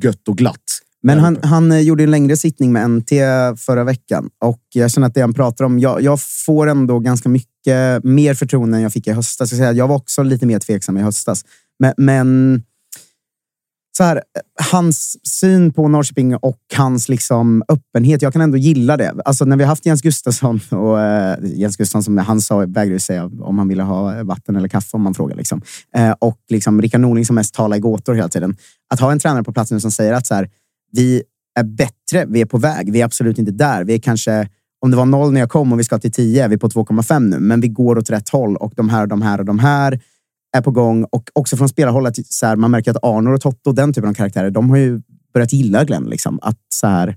[0.03, 0.81] gött och glatt.
[1.07, 3.11] Men han, han eh, gjorde en längre sittning med NT
[3.57, 7.29] förra veckan och jag känner att det han pratar om, jag, jag får ändå ganska
[7.29, 9.41] mycket mer förtroende än jag fick i höstas.
[9.41, 11.45] Jag, ska säga, jag var också lite mer tveksam i höstas.
[11.79, 12.63] Men, men
[13.97, 14.23] så här,
[14.73, 18.23] hans syn på Norrköping och hans liksom öppenhet.
[18.23, 19.15] Jag kan ändå gilla det.
[19.25, 23.31] Alltså när vi haft Jens Gustafsson och eh, Jens Gustafsson som han sa vägrade säga
[23.41, 25.37] om han ville ha vatten eller kaffe om man frågar.
[25.37, 25.63] Liksom.
[25.97, 28.57] Eh, och liksom Rickard Norling som mest talar i gåtor hela tiden.
[28.95, 30.51] Att ha en tränare på plats nu som säger att så här,
[30.93, 31.23] vi
[31.55, 33.85] är bättre, vi är på väg, vi är absolut inte där.
[33.85, 34.49] Vi är kanske,
[34.81, 36.69] om det var noll när jag kom och vi ska till 10, är vi på
[36.69, 37.39] 2,5 nu.
[37.39, 40.01] Men vi går åt rätt håll och de här och de här och de här
[40.55, 41.05] är på gång.
[41.05, 44.15] Och också från spelarhållet, så här, man märker att Arnor och Totto, den typen av
[44.15, 45.01] karaktärer, de har ju
[45.35, 46.05] börjat gilla Glenn.
[46.05, 46.39] Liksom.
[46.43, 47.17] Att så här,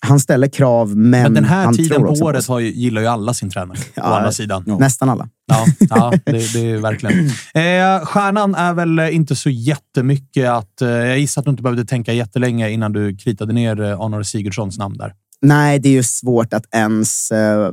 [0.00, 3.00] han ställer krav, men, Men den här han tiden tror på året har ju, gillar
[3.00, 3.78] ju alla sin tränare.
[3.96, 4.64] å andra sidan.
[4.66, 5.28] Nästan alla.
[5.46, 7.26] Ja, ja det, det är verkligen.
[7.54, 10.82] Eh, stjärnan är väl inte så jättemycket att...
[10.82, 14.22] Eh, jag gissar att du inte behövde tänka jättelänge innan du kritade ner eh, Arnor
[14.22, 15.14] Sigurdssons namn där.
[15.40, 17.70] Nej, det är ju svårt att ens uh,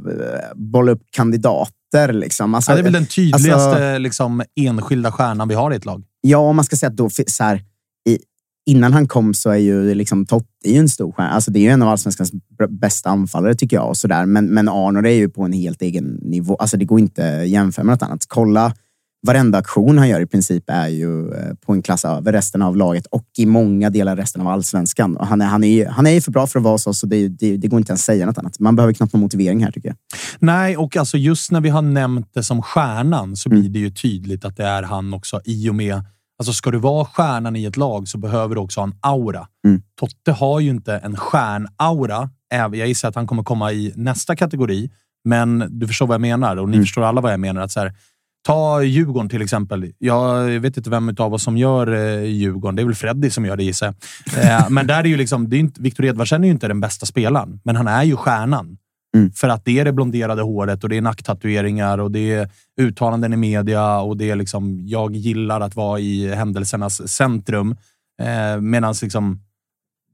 [0.55, 1.01] bolla upp
[1.93, 2.13] kandidater.
[2.13, 2.55] Liksom.
[2.55, 5.85] Alltså, ja, det är väl den tydligaste alltså- liksom, enskilda stjärnan vi har i ett
[5.85, 6.03] lag.
[6.21, 7.61] Ja, om man ska säga att då, så här,
[8.09, 8.17] i,
[8.65, 10.25] innan han kom så är ju liksom
[10.65, 11.29] är ju en stor stjärna.
[11.29, 12.31] Alltså, det är ju en av allsvenskans
[12.69, 13.89] bästa anfallare tycker jag.
[13.89, 14.25] Och så där.
[14.25, 16.55] Men, men Arnor är ju på en helt egen nivå.
[16.55, 18.25] Alltså, det går inte att jämföra med något annat.
[18.27, 18.73] Kolla,
[19.27, 22.77] varenda aktion han gör i princip är ju eh, på en klass över resten av
[22.77, 25.17] laget och i många delar resten av allsvenskan.
[25.17, 27.07] Och han, är, han, är, han är ju för bra för att vara så, så
[27.07, 28.59] det, det, det går inte ens att säga något annat.
[28.59, 29.95] Man behöver knappt någon motivering här tycker jag.
[30.39, 33.61] Nej, och alltså just när vi har nämnt det som stjärnan så Mm.
[33.61, 36.01] blir det ju tydligt att det är han också i och med...
[36.39, 39.47] Alltså ska du vara stjärnan i ett lag så behöver du också ha en aura.
[39.67, 39.81] Mm.
[39.99, 42.29] Totte har ju inte en stjärnaura.
[42.49, 44.89] Jag gissar att han kommer komma i nästa kategori,
[45.25, 46.83] men du förstår vad jag menar och ni Mm.
[46.85, 47.61] förstår alla vad jag menar.
[47.61, 47.93] Att så här,
[48.43, 49.91] ta Djurgården till exempel.
[49.97, 52.75] Jag vet inte vem av oss som gör eh, Djurgården.
[52.75, 53.93] Det är väl Freddy som gör det gissar.
[54.37, 56.79] Eh, men där är ju liksom, det är inte, Viktor Edvardsen är ju inte den
[56.79, 58.77] bästa spelaren, men han är ju stjärnan.
[59.15, 59.31] Mm.
[59.31, 62.49] För att det är det blonderade håret och det är nacktatueringar och det är
[62.81, 67.75] uttalanden i media och det är liksom, jag gillar att vara i händelsernas centrum.
[68.21, 69.39] Eh, Medan liksom,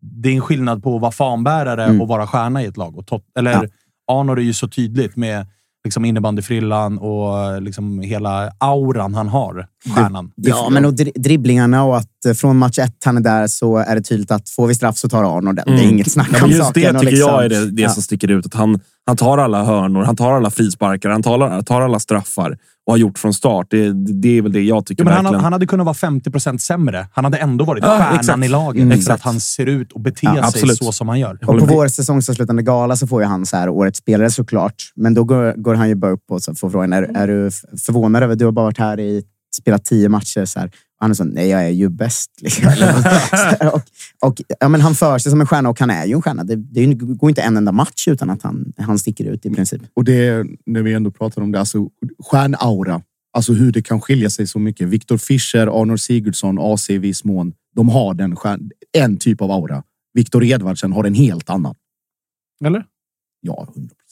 [0.01, 2.01] det är en skillnad på att vara fanbärare Mm.
[2.01, 2.97] och vara stjärna i ett lag.
[2.97, 3.63] Och tot, eller Ja.
[4.11, 5.47] Arnor är ju så tydligt med
[5.89, 9.65] liksom innebandyfrillan och liksom hela auran han har.
[9.95, 10.31] Stjärnan.
[10.35, 13.77] Ja, men och dri- dribblingarna och att eh, från match ett han är där så
[13.77, 15.65] är det tydligt att får vi straff så tar Arnor den.
[15.67, 15.89] Det är Mm.
[15.89, 16.83] inget snack om men just saken.
[16.83, 17.89] det och tycker liksom- jag är det, det Ja.
[17.89, 18.45] som sticker ut.
[18.45, 22.57] Att han, han tar alla hörnor, han tar alla frisparkar, han tar, tar alla straffar
[22.85, 23.67] och har gjort från start.
[23.69, 26.31] Det, det är väl det jag tycker Jo, men han, han hade kunnat vara 50
[26.31, 27.07] procent sämre.
[27.13, 28.45] Han hade ändå varit Ja, stjärnan exakt.
[28.45, 28.81] i laget.
[28.81, 28.91] Mm.
[28.91, 29.15] För Exakt.
[29.15, 30.77] att han ser ut och beter Ja, sig absolut.
[30.77, 31.39] så som han gör.
[31.45, 34.75] Och på vår säsongsavslutande gala så får ju han så här, årets spelare såklart.
[34.95, 37.51] Men då går, går han ju bara upp och så får frågan, är, är du
[37.85, 39.23] förvånad över, du har bara varit här i,
[39.55, 40.45] spelat tio matcher.
[40.45, 40.71] Så här.
[41.01, 42.31] Han är så, nej jag är ju bäst.
[42.41, 42.63] Liksom.
[43.73, 43.81] Och,
[44.21, 46.43] och, ja, men han för sig som en stjärna och han är ju en stjärna.
[46.43, 49.81] Det, det går inte en enda match utan att han, han sticker ut i princip.
[49.93, 51.89] Och det, när vi ändå pratar om det, alltså
[52.23, 53.01] stjärnaura.
[53.31, 54.87] Alltså hur det kan skilja sig så mycket.
[54.87, 57.53] Viktor Fischer, Arnold Sigurdsson, AC i viss mån.
[57.75, 59.83] De har den stjärn, en typ av aura.
[60.13, 61.75] Viktor Edvardsen har en helt annan.
[62.65, 62.85] Eller?
[63.41, 64.08] Ja, 100 procent.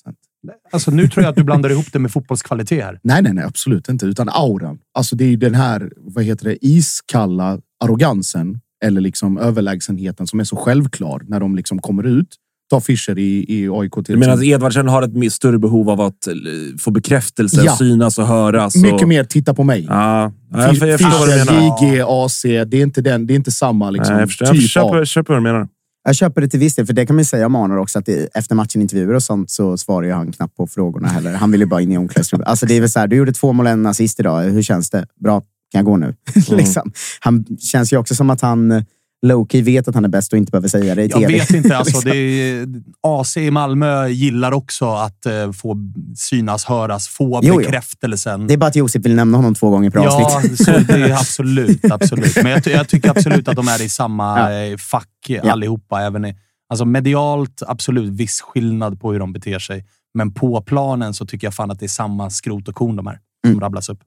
[0.72, 3.00] Alltså, nu tror jag att du blandar ihop det med fotbollskvalitet här.
[3.04, 4.06] Nej, nej, nej, absolut inte.
[4.06, 4.80] Utan auran.
[4.98, 10.40] Alltså det är ju den här, vad heter det, iskalla arrogansen eller liksom överlägsenheten som
[10.40, 12.28] är så självklar när de liksom kommer ut.
[12.70, 14.44] Ta Fischer i, i AIK till Du menar att.
[14.44, 16.34] Edvardsen har ett större behov av att eh,
[16.80, 17.76] få bekräftelse, Ja.
[17.76, 18.76] synas och höras?
[18.76, 19.08] Mycket och...
[19.08, 19.86] mer titta på mig.
[19.90, 21.92] Ja, jag, jag Fischer.
[21.92, 22.42] JG, AC.
[22.42, 24.98] Det är inte, den, det är inte samma liksom, Nej, jag, förstår, jag typ köper,
[25.00, 25.06] av...
[25.06, 25.68] köper vad du menar.
[26.08, 28.00] Jag köper det till viss del, för det kan man ju säga om Arnor också.
[28.00, 31.34] Att det, efter matchen-intervjuer och sånt så svarar ju han knappt på frågorna heller.
[31.34, 32.48] Han vill ju bara in i omklädningsrummet.
[32.48, 34.42] Alltså det är väl så här, du gjorde två mål och en assist idag.
[34.42, 35.08] Hur känns det?
[35.24, 36.16] Bra, kan jag gå nu?
[36.50, 36.92] liksom.
[37.20, 38.86] Han känns ju också som att han
[39.26, 41.34] low-key vet att han är bäst och inte behöver säga det i Jag tv.
[41.34, 41.78] vet inte.
[41.78, 42.12] Alltså, Liksom.
[42.12, 42.68] det är,
[43.02, 45.76] AC i Malmö gillar också att eh, få
[46.18, 47.58] synas, höras, få Jo, jo.
[47.58, 48.48] bekräftelsen.
[48.48, 50.58] Det är bara att Josef vill nämna honom två gånger per Ja, avsnitt.
[50.58, 51.92] så det är absolut.
[51.92, 52.36] absolut.
[52.36, 54.52] Men jag, jag tycker absolut att de är i samma Ja.
[54.66, 56.02] eh, fack allihopa.
[56.02, 56.36] Även i,
[56.70, 59.86] alltså medialt, absolut viss skillnad på hur de beter sig.
[60.14, 63.08] Men på planen så tycker jag fan att det är samma skrot och korn de
[63.08, 63.12] är
[63.46, 63.60] som Mm.
[63.60, 64.00] rabblas upp.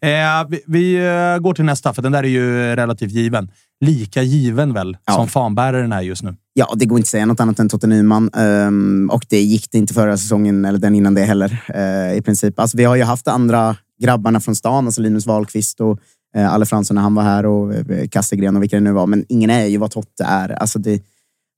[0.00, 0.08] Eh,
[0.48, 3.50] vi vi eh, går till nästa, för den där är ju relativt given.
[3.82, 5.12] Lika given väl, Ja.
[5.12, 6.36] som fanbäraren är just nu.
[6.52, 8.30] Ja, det går inte att säga något annat än Totte Nyman.
[8.34, 11.62] Ehm, och det gick det inte förra säsongen, eller den innan det heller.
[11.74, 12.58] eh, I princip.
[12.58, 15.98] Alltså, vi har ju haft andra grabbarna från stan, alltså Linus Wahlqvist och
[16.36, 19.06] uh, Alle Fransson när han var här och uh, Kastegren och vilka det nu var.
[19.06, 20.48] Men ingen är ju vad Totte är.
[20.48, 21.02] Alltså, det,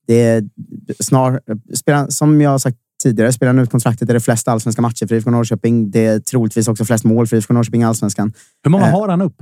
[0.06, 0.44] det är
[1.00, 1.40] snar,
[1.74, 5.06] spela, som jag har sagt tidigare, spelar han ut kontraktet är det flest allsvenska matcher
[5.06, 5.90] för IFK Norrköping.
[5.90, 8.32] Det är troligtvis också flest mål för IFK Norrköping i allsvenskan.
[8.62, 9.37] Hur många har han upp?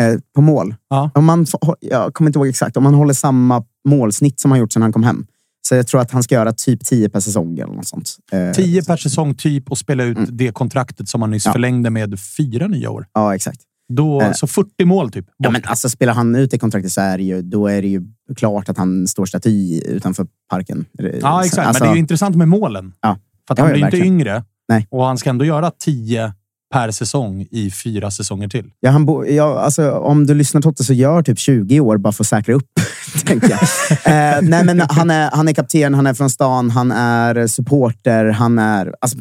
[0.00, 0.74] Eh, på mål.
[0.90, 1.10] Ja.
[1.14, 1.46] Om man,
[1.80, 2.76] jag kommer inte ihåg exakt.
[2.76, 5.26] Om han håller samma målsnitt som han gjort sedan han kom hem.
[5.68, 8.16] Så jag tror att han ska göra typ 10 per säsong eller något sånt.
[8.32, 10.30] Eh, 10 per säsong typ och spela ut Mm.
[10.36, 11.52] det kontraktet som han nyss Ja.
[11.52, 13.06] förlängde med fyra nya år.
[13.12, 13.60] Ja, exakt.
[13.92, 14.32] Då, Eh.
[14.32, 15.26] så 40 mål typ.
[15.36, 17.88] Ja, men alltså, spelar han ut det kontraktet så är det ju, då är det
[17.88, 18.02] ju
[18.36, 20.84] klart att han står staty utanför parken.
[21.20, 21.66] ja, exakt.
[21.68, 22.92] Alltså, men det är ju intressant med målen.
[23.00, 23.18] Ja.
[23.46, 24.44] För att han blir inte yngre.
[24.68, 24.86] Nej.
[24.90, 26.32] Och han ska ändå göra 10
[26.72, 28.70] per säsong i fyra säsonger till.
[28.80, 32.12] Ja, han bo, ja, alltså, om du lyssnar Totte så gör typ 20 år bara
[32.12, 32.66] för att säkra upp.
[33.26, 33.60] tänker jag.
[34.36, 38.24] eh, nej, men han, är, han är kapten, han är från stan, han är supporter,
[38.30, 38.94] han är...
[39.00, 39.18] Alltså,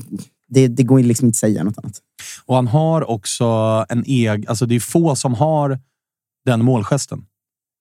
[0.50, 1.94] det, det går liksom inte att säga något annat.
[2.46, 3.46] Och han har också
[3.90, 4.46] en egen...
[4.48, 5.80] Alltså det är få som har
[6.46, 7.26] den målgesten.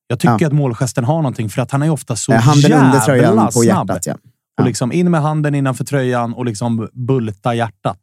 [0.07, 0.47] Jag tycker Ja.
[0.47, 3.47] att målgesten har någonting, för att han är ofta så Eh, handen jävla under tröjan
[3.47, 3.91] på snabb.
[3.91, 4.07] hjärtat.
[4.07, 4.15] Ja.
[4.61, 7.99] Och liksom in med handen innanför tröjan och liksom bulta hjärtat.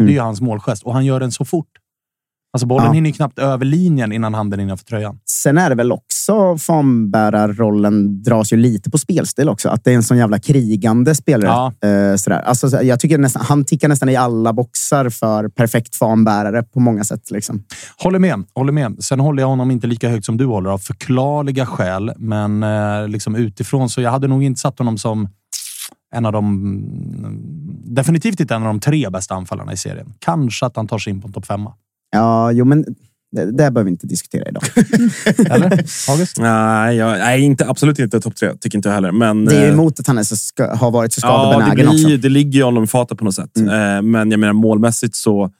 [0.00, 0.06] Mm.
[0.06, 1.66] Det är ju hans målgest och han gör den så fort.
[2.54, 2.92] Alltså bollen Ja.
[2.92, 5.18] hinner knappt över linjen innan handen innanför tröjan.
[5.30, 9.68] Sen är det väl också fanbärarrollen dras ju lite på spelstil också.
[9.68, 11.72] Att det är en sån jävla krigande spelare.
[11.80, 11.88] Ja.
[11.88, 12.38] Eh, sådär.
[12.42, 16.80] Alltså, så- jag tycker nästan, han tickar nästan i alla boxar för perfekt fanbärare på
[16.80, 17.30] många sätt.
[17.30, 17.64] Liksom.
[18.02, 18.42] Håller med.
[18.54, 19.04] Håller med.
[19.04, 22.12] Sen håller jag honom inte lika högt som du håller av förklarliga skäl.
[22.16, 25.28] Men eh, liksom utifrån så jag hade nog inte satt honom som
[26.12, 26.82] en av de...
[27.84, 30.12] Definitivt inte en av de tre bästa anfallarna i serien.
[30.18, 31.72] Kanske att han tar sig in på en topp femma.
[32.12, 32.84] Ja, jo, men
[33.36, 34.62] det, det behöver vi inte diskutera idag.
[35.50, 35.70] Eller?
[36.10, 36.38] August?
[36.38, 38.52] Nej, jag, nej inte, absolut inte topp tre.
[38.60, 39.12] Tycker inte jag heller.
[39.12, 41.46] Men, Det är ju eh, emot att han är så ska, har varit så Ja,
[41.46, 42.06] det, skadebenägen också.
[42.06, 43.56] blir, det ligger ju honom i fatet på något sätt.
[43.58, 43.96] Mm.
[43.96, 45.50] Eh, Men jag menar målmässigt så...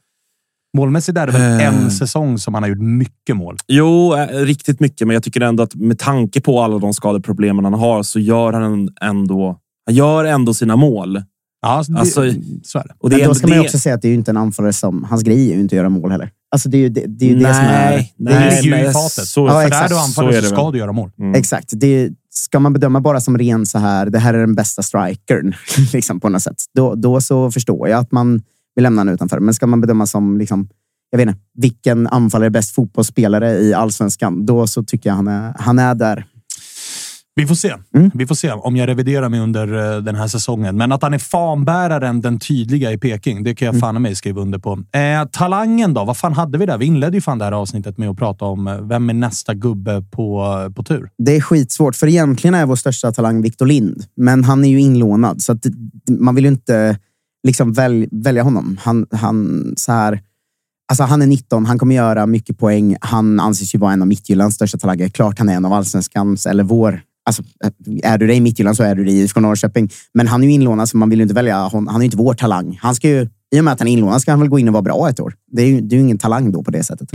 [0.76, 1.66] Målmässigt är det väl Eh.
[1.66, 3.57] en säsong som han har gjort mycket mål.
[3.68, 5.07] Jo, eh, riktigt mycket.
[5.07, 8.53] Men jag tycker ändå att med tanke på alla de skadeproblemen han har så gör
[8.53, 11.22] han ändå, han gör ändå sina mål.
[11.62, 12.94] Ja, det, Alltså, så är det.
[12.98, 14.36] Och det Men är då ska man också säga att det är ju inte en
[14.36, 15.04] anfallare som...
[15.04, 16.30] Hans grej är ju inte att göra mål heller.
[16.50, 17.90] Alltså det är ju det, det, är ju det som är...
[17.90, 19.26] Nej, Det nej, ligger ju i nej, fatet.
[19.26, 19.82] Så, Ja, För exakt.
[19.82, 21.10] där du så anfaller är så det ska du göra mål.
[21.18, 21.34] Mm.
[21.34, 21.68] Exakt.
[21.72, 25.54] Det, ska man bedöma bara som ren så här, det här är den bästa strikern,
[25.92, 26.56] liksom, på något sätt.
[26.74, 28.42] Då, då så förstår jag att man
[28.74, 29.40] vill lämna honom utanför.
[29.40, 30.68] Men ska man bedöma som, liksom,
[31.10, 35.28] jag vet inte, vilken anfallare är bäst fotbollsspelare i allsvenskan, då så tycker jag han
[35.28, 36.26] är, han är där.
[37.34, 37.74] Vi får se.
[37.94, 38.10] Mm.
[38.14, 40.76] Vi får se om jag reviderar mig under eh, den här säsongen.
[40.76, 43.76] Men att han är fanbäraren, den tydliga i Peking, det kan Mm.
[43.76, 44.72] jag fan i mig skriva under på.
[44.72, 46.04] Eh, talangen då?
[46.04, 46.78] Vad fan hade vi där?
[46.78, 49.54] Vi inledde ju fan det här avsnittet med att prata om eh, vem är nästa
[49.54, 51.10] gubbe på, på tur.
[51.18, 54.04] Det är skitsvårt, för egentligen är vår största talang Victor Lind.
[54.16, 55.66] Men han är ju inlånad, så att
[56.10, 56.98] man vill ju inte
[57.46, 58.78] liksom väl, välja honom.
[58.80, 60.20] Han, han, så här,
[60.90, 62.96] alltså han är 19, han kommer göra mycket poäng.
[63.00, 65.08] Han anses ju vara en av Midtjyllands största talanger.
[65.08, 67.00] Klart han är en av allsvenskans, eller vår.
[67.24, 67.42] Alltså,
[68.02, 69.90] är du det i Midtjylland så är du det i IFK Norrköping.
[70.14, 71.56] Men han är ju inlånad, så man vill ju inte välja.
[71.72, 72.78] Han är ju inte vår talang.
[72.82, 74.68] Han ska ju, I och med att han är inlånad ska han väl gå in
[74.68, 75.34] och vara bra ett år.
[75.52, 77.12] Det är ju, det är ju ingen talang då på det sättet.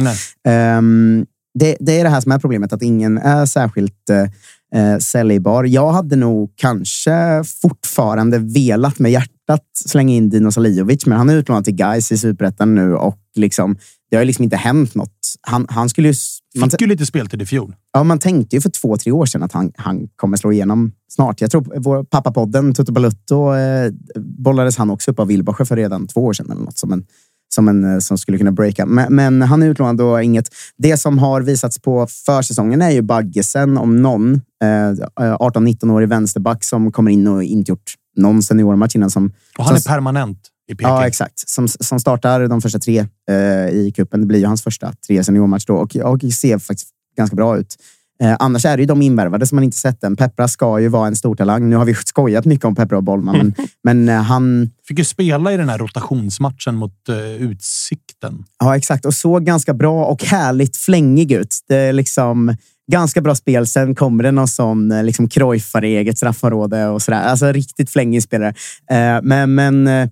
[0.47, 1.25] Ehm,
[1.59, 5.63] det, det är det här som är problemet, att ingen är särskilt eh, eh, säljbar.
[5.63, 11.35] Jag hade nog kanske fortfarande velat med hjärtat slänga in Dino Salijovic, men han är
[11.35, 13.77] utlånad till Gais i Superettan nu och liksom,
[14.09, 15.16] det har ju liksom inte hänt något.
[15.41, 16.13] Han, han skulle ju...
[16.59, 17.75] Man, Fick ju lite speltid i fjol.
[17.93, 20.91] ja, man tänkte ju för två, tre år sedan att han, han kommer slå igenom
[21.11, 21.41] snart.
[21.41, 26.07] Jag tror vår pappapodden Tutu Balutto eh, bollades han också upp av Wilbacher för redan
[26.07, 27.05] två år sedan eller något som en
[27.49, 28.85] som, en, eh, som skulle kunna breaka.
[28.85, 30.49] Men, men han är utlånad och inget.
[30.77, 34.33] Det som har visats på försäsongen är ju Baggesen om någon.
[34.63, 39.09] Eh, 18-19-årig vänsterback som kommer in och inte gjort någon seniormatch innan.
[39.09, 40.89] Som, Och han som, är permanent i Peking.
[40.89, 41.49] Ja, exakt.
[41.49, 44.21] Som, som startar de första tre eh, i kuppen.
[44.21, 47.75] Det blir ju hans första tre seniormatch då och, och ser faktiskt ganska bra ut.
[48.21, 50.15] Eh, annars är det ju de invärvade som man inte sett än.
[50.15, 51.69] Peppra ska ju vara en stor talang.
[51.69, 53.53] Nu har vi skojat mycket om Peppra och Bollman, men,
[53.83, 54.71] men eh, han...
[54.87, 58.43] Fick ju spela i den här rotationsmatchen mot uh, Utsikten.
[58.59, 59.05] Ja, exakt.
[59.05, 61.55] Och såg ganska bra och härligt flängig ut.
[61.67, 62.55] Det är liksom
[62.91, 63.67] ganska bra spel.
[63.67, 67.21] Sen kommer det någon sån eh, liksom Cruyffare i eget straffområde och sådär.
[67.21, 68.53] Alltså riktigt flängig spelare.
[68.91, 70.09] Eh, men men eh,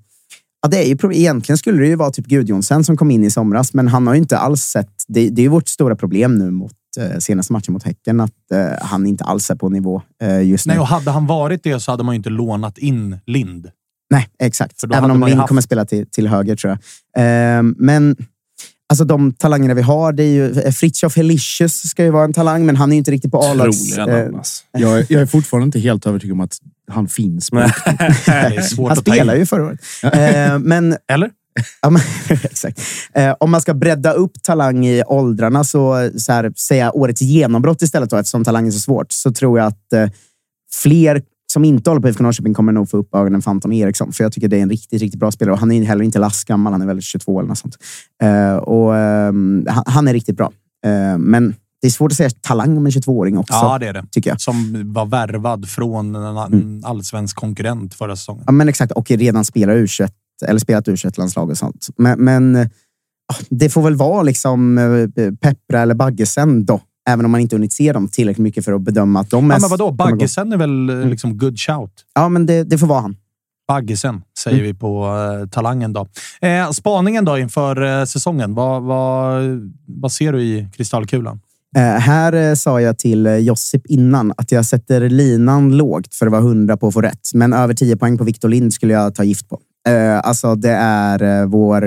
[0.65, 3.31] ja, det är ju, egentligen skulle det ju vara typ Gudjonsen som kom in i
[3.31, 4.89] somras, men han har ju inte alls sett...
[5.07, 8.31] Det, det är ju vårt stora problem nu mot eh, senaste matchen mot Häcken, att
[8.53, 10.73] eh, han inte alls är på nivå eh, just nu.
[10.73, 13.69] Nej, och hade han varit det så hade man ju inte lånat in Lind.
[14.09, 14.83] Nej, exakt.
[14.93, 16.79] Även om Lind haft- kommer spela till, till höger, tror jag.
[17.23, 18.15] Ehm, men
[18.89, 20.71] alltså, de talangerna vi har, det är ju...
[20.71, 23.97] Fritiof Helicius ska ju vara en talang, men han är ju inte riktigt på A-lags...
[23.97, 24.63] Eh, alltså.
[24.71, 26.57] Jag, är- jag är fortfarande inte helt övertygad om att
[26.87, 27.45] han finns.
[28.69, 29.79] Svårt han spelar ju förra året.
[30.03, 31.31] Ehm, men Eller?
[31.81, 32.01] Ja, men,
[32.43, 32.81] exakt.
[33.13, 37.81] Eh, om man ska bredda upp talang i åldrarna, så, så här, säga årets genombrott
[37.81, 40.09] istället, då, eftersom talang är så svårt, så tror jag att eh,
[40.71, 41.21] fler
[41.53, 44.11] som inte håller på IFK Norrköping kommer nog få upp ögonen för Anton Eriksson.
[44.13, 45.53] För jag tycker det är en riktigt, riktigt bra spelare.
[45.53, 47.77] Och han är heller inte lastgammal, han är väl 22 eller något sånt.
[48.23, 50.51] Eh, och, ehm, han, han är riktigt bra.
[50.85, 53.93] Eh, men det är svårt att säga talang om en 22-åring också, Ja, det är
[53.93, 54.05] det.
[54.11, 54.41] tycker jag.
[54.41, 56.81] Som var värvad från en Mm.
[56.85, 58.43] allsvensk konkurrent förra säsongen.
[58.45, 58.91] Ja, men exakt.
[58.91, 60.09] Och redan spelar U21,
[60.47, 61.87] eller spelat U21-landslag och sånt.
[61.97, 62.69] Men, men
[63.49, 66.81] det får väl vara liksom eh, Peppra eller Baggesen då.
[67.09, 69.55] Även om man inte hunnit se dem tillräckligt mycket för att bedöma att de är...
[69.55, 69.91] Ja, men vadå?
[69.91, 71.91] Baggesen är väl eh, liksom good shout.
[72.15, 73.15] Ja, men det, det får vara han.
[73.67, 74.67] Baggesen säger Mm.
[74.67, 75.05] vi på
[75.43, 75.93] eh, talangen.
[75.93, 76.07] då.
[76.41, 78.53] Eh, spaningen då inför eh, säsongen.
[78.55, 79.43] Vad, vad,
[79.87, 81.39] vad ser du i kristallkulan?
[81.75, 86.25] Eh, här eh, sa jag till eh, Josip innan att jag sätter linan lågt för
[86.25, 87.29] att vara hundra på att få rätt.
[87.33, 89.59] Men över 10 poäng på Victor Lind skulle jag ta gift på.
[90.23, 91.85] Alltså, det är vår...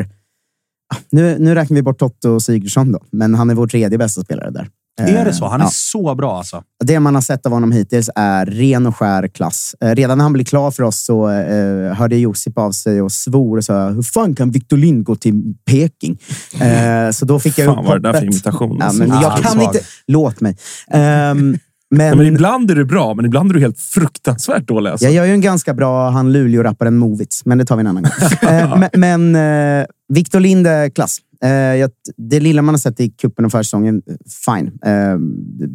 [0.94, 4.22] Ah, nu, nu räknar vi bort Totto Sigurdsson då, men han är vår tredje bästa
[4.22, 4.68] spelare där.
[4.98, 5.46] Eh, är det så?
[5.46, 5.70] Han är ja.
[5.72, 6.62] så bra alltså.
[6.84, 9.74] Det man har sett av honom hittills är ren och skär klass.
[9.80, 13.12] Eh, Redan när han blev klar för oss så eh, hörde Josip av sig och
[13.12, 16.18] svor och sa hur fan kan Victor Lind gå till Peking?
[16.60, 18.34] Eh, så då fick jag Fan upp vad är det där för hoppet.
[18.34, 18.76] imitation?
[18.80, 18.98] Ja, alltså?
[19.02, 19.80] men jag kan inte...
[20.06, 20.56] Låt mig.
[20.90, 21.58] Ehm,
[21.90, 24.90] men Ja, men ibland är du bra, men ibland är du helt fruktansvärt dålig.
[24.90, 25.04] Alltså.
[25.04, 28.02] jag gör ju en ganska bra han Luleå-rapparen Movits, men det tar vi en annan
[28.02, 28.12] gång.
[28.50, 28.90] Eh, men
[29.32, 31.18] men eh, Victor Lind är klass.
[31.42, 34.02] Eh, jag, det lilla man har sett i kuppen och försäsongen,
[34.46, 34.78] fine.
[34.84, 35.18] Eh,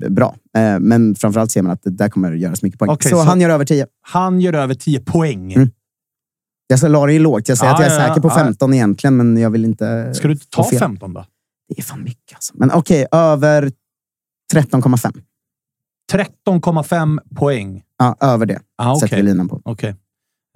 [0.10, 0.36] bra.
[0.58, 2.92] Eh, men framförallt ser man att det där kommer att göras mycket poäng.
[2.92, 3.88] Okej, så, så- han gör över 10.
[4.02, 5.54] Han gör över 10 poäng.
[5.54, 5.70] Mm.
[6.68, 7.50] Jag la det ju lågt.
[7.50, 8.36] Jag säger Ja, att jag är ja, säker på ja.
[8.36, 10.14] 15 egentligen, men jag vill inte...
[10.14, 10.80] Ska du ta fel.
[10.80, 11.26] 15 då?
[11.70, 12.54] Det är fan mycket alltså.
[12.58, 13.72] Men okej, över
[14.54, 15.22] 13,5.
[16.12, 17.82] 13,5 poäng.
[17.98, 19.22] Ja, över det Ah, sätter Okej.
[19.22, 19.62] vi linan på.
[19.66, 19.96] Okej.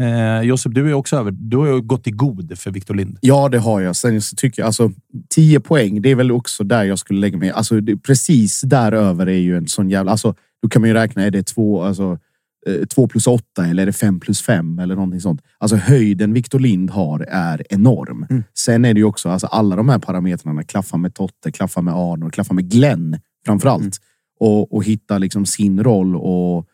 [0.03, 1.31] Eh, Josef, du är också över.
[1.31, 3.17] Du har ju gått i god för Victor Lind.
[3.21, 3.95] Ja, det har jag.
[3.95, 4.91] Sen så tycker jag alltså
[5.29, 6.01] 10 poäng.
[6.01, 7.51] Det är väl också där jag skulle lägga mig.
[7.51, 10.11] Alltså det, precis däröver är ju en sån jävla.
[10.11, 11.23] Alltså då kan man ju räkna.
[11.23, 12.19] Är det två, alltså,
[12.67, 15.41] eh, två plus åtta eller är det fem plus fem eller någonting sånt?
[15.57, 18.25] Alltså höjden Victor Lind har är enorm.
[18.29, 18.43] Mm.
[18.57, 20.63] Sen är det ju också alltså alla de här parametrarna.
[20.63, 23.97] Klaffa med Totte, klaffa med Arnor, klaffa med Glenn framför allt
[24.39, 26.65] och, och hitta liksom sin roll och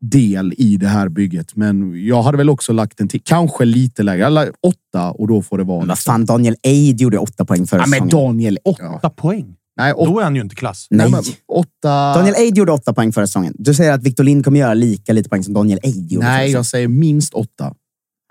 [0.00, 1.56] del i det här bygget.
[1.56, 4.28] Men jag hade väl också lagt den till kanske lite lägre.
[4.30, 5.78] La åtta och då får det vara.
[5.78, 8.08] Men vad liksom- fan, Daniel Eid gjorde åtta poäng förra Ja, men.
[8.08, 8.58] Daniel...
[8.64, 9.10] 8 Ja.
[9.10, 9.54] poäng.
[9.76, 10.86] Nej, åtta, Då är han ju inte klass.
[10.90, 11.10] Nej.
[11.10, 12.14] men åtta...
[12.14, 13.54] Daniel Eid gjorde åtta poäng förra säsongen.
[13.58, 16.50] Du säger att Victor Lind kommer göra lika lite poäng som Daniel Eid gjorde Nej,
[16.50, 17.74] jag säger minst åtta.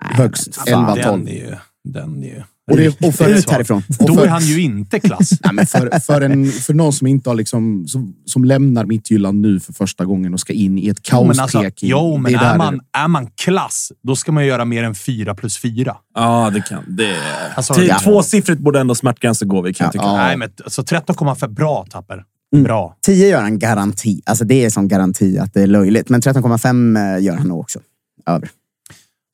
[0.04, 1.28] Högst fan, 11, den 12.
[1.28, 1.54] är ju...
[1.84, 2.42] Den är ju...
[2.70, 3.82] Och, det, och för, Ut härifrån.
[3.98, 5.30] och Då för, är han ju inte klass.
[5.44, 9.40] Nej, men för, för, en, för någon som inte har liksom, som, som lämnar Midtjylland
[9.40, 12.38] nu för första gången och ska in i ett Jo, men, alltså, jo, men det
[12.38, 15.96] är, där- man, är man klass, då ska man göra mer än 4 plus 4.
[16.14, 16.84] Ja, det kan.
[16.96, 17.16] Det...
[17.54, 17.98] Alltså, Till ja.
[17.98, 20.04] Tvåsiffrigt borde ändå smärtgränsen gå vid, kan jag tycka.
[20.04, 20.16] Ja.
[20.16, 21.48] Nej, men alltså 13,5.
[21.48, 22.24] Bra, Tapper.
[22.52, 22.64] Mm.
[22.64, 22.96] Bra.
[23.06, 24.22] 10 gör han garanti.
[24.26, 26.08] Alltså det är sån garanti att det är löjligt.
[26.08, 27.80] Men 13,5 eh, gör han nog också.
[28.26, 28.50] Över.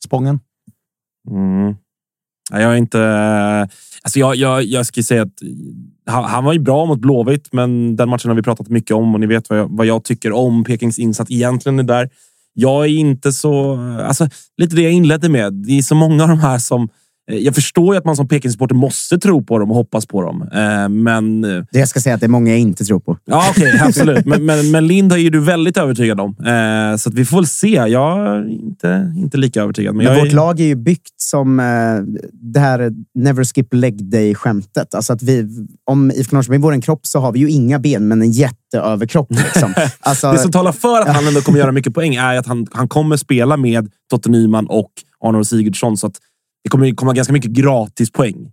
[0.05, 0.41] Spången.
[1.31, 1.75] Mm.
[2.51, 2.99] Jag är inte...
[4.03, 5.43] Alltså jag, jag, jag skulle säga att
[6.07, 9.15] han, han var ju bra mot Blåvitt, men den matchen har vi pratat mycket om
[9.15, 12.11] och ni vet vad jag, vad jag tycker om Pekings insats egentligen är där.
[12.55, 13.79] Jag är inte så...
[14.07, 15.53] Alltså, lite det jag inledde med.
[15.53, 16.89] Det är så många av de här som
[17.31, 20.23] eh, Jag förstår ju att man som Peking-supporter måste tro på dem och hoppas på
[20.23, 21.45] dem, Eh, men...
[21.45, 23.19] eh, Det jag ska säga att det är många jag inte tror på.
[23.25, 24.27] Ja, okej, absolut.
[24.27, 26.37] Men, men, men Lind är ju du väldigt övertygad om.
[26.99, 27.69] Så att vi får väl se.
[27.69, 29.95] Jag är inte, inte lika övertygad.
[29.95, 31.57] Men Men vårt är, lag är ju byggt som
[32.33, 34.95] det här never skip leg day-skämtet.
[34.95, 35.49] Alltså att vi,
[35.91, 39.27] om IFK Norrköping vore en kropp så har vi ju inga ben, men en jätteöverkropp.
[39.31, 39.75] Liksom.
[40.01, 42.67] Alltså, Det som talar för att han ändå kommer göra mycket poäng är att han,
[42.73, 44.91] han kommer spela med Totte Nyman och
[45.25, 45.97] Arnold Sigurdsson.
[45.97, 46.15] Så att
[46.65, 48.51] det kommer komma ganska mycket gratis poäng.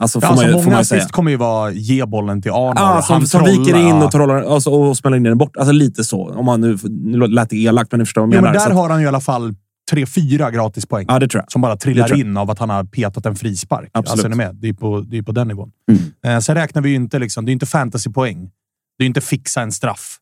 [0.00, 2.78] Alltså får Ja, alltså, man, många assist kommer ju vara ge bollen till Arnold.
[2.78, 5.56] Ja, som, som viker in och, trollar, och, så, och smäller in den bort.
[5.56, 6.28] Alltså lite så.
[6.28, 8.66] Om man nu, nu lät det elakt, men ni förstår vad jag men menar.
[8.66, 9.54] där Så har han ju i alla fall
[9.90, 11.06] tre, fyra gratispoäng.
[11.08, 11.52] Ja, det tror jag.
[11.52, 13.90] Som bara trillar in av att han har petat en frispark.
[13.92, 14.24] Absolut.
[14.24, 14.54] Alltså, är med?
[14.54, 15.70] Det är på, det är på den nivån.
[15.90, 16.36] Mm.
[16.36, 18.50] Eh, sen räknar vi ju inte, liksom, det är inte fantasypoäng.
[18.98, 20.18] Det är inte fixa en straff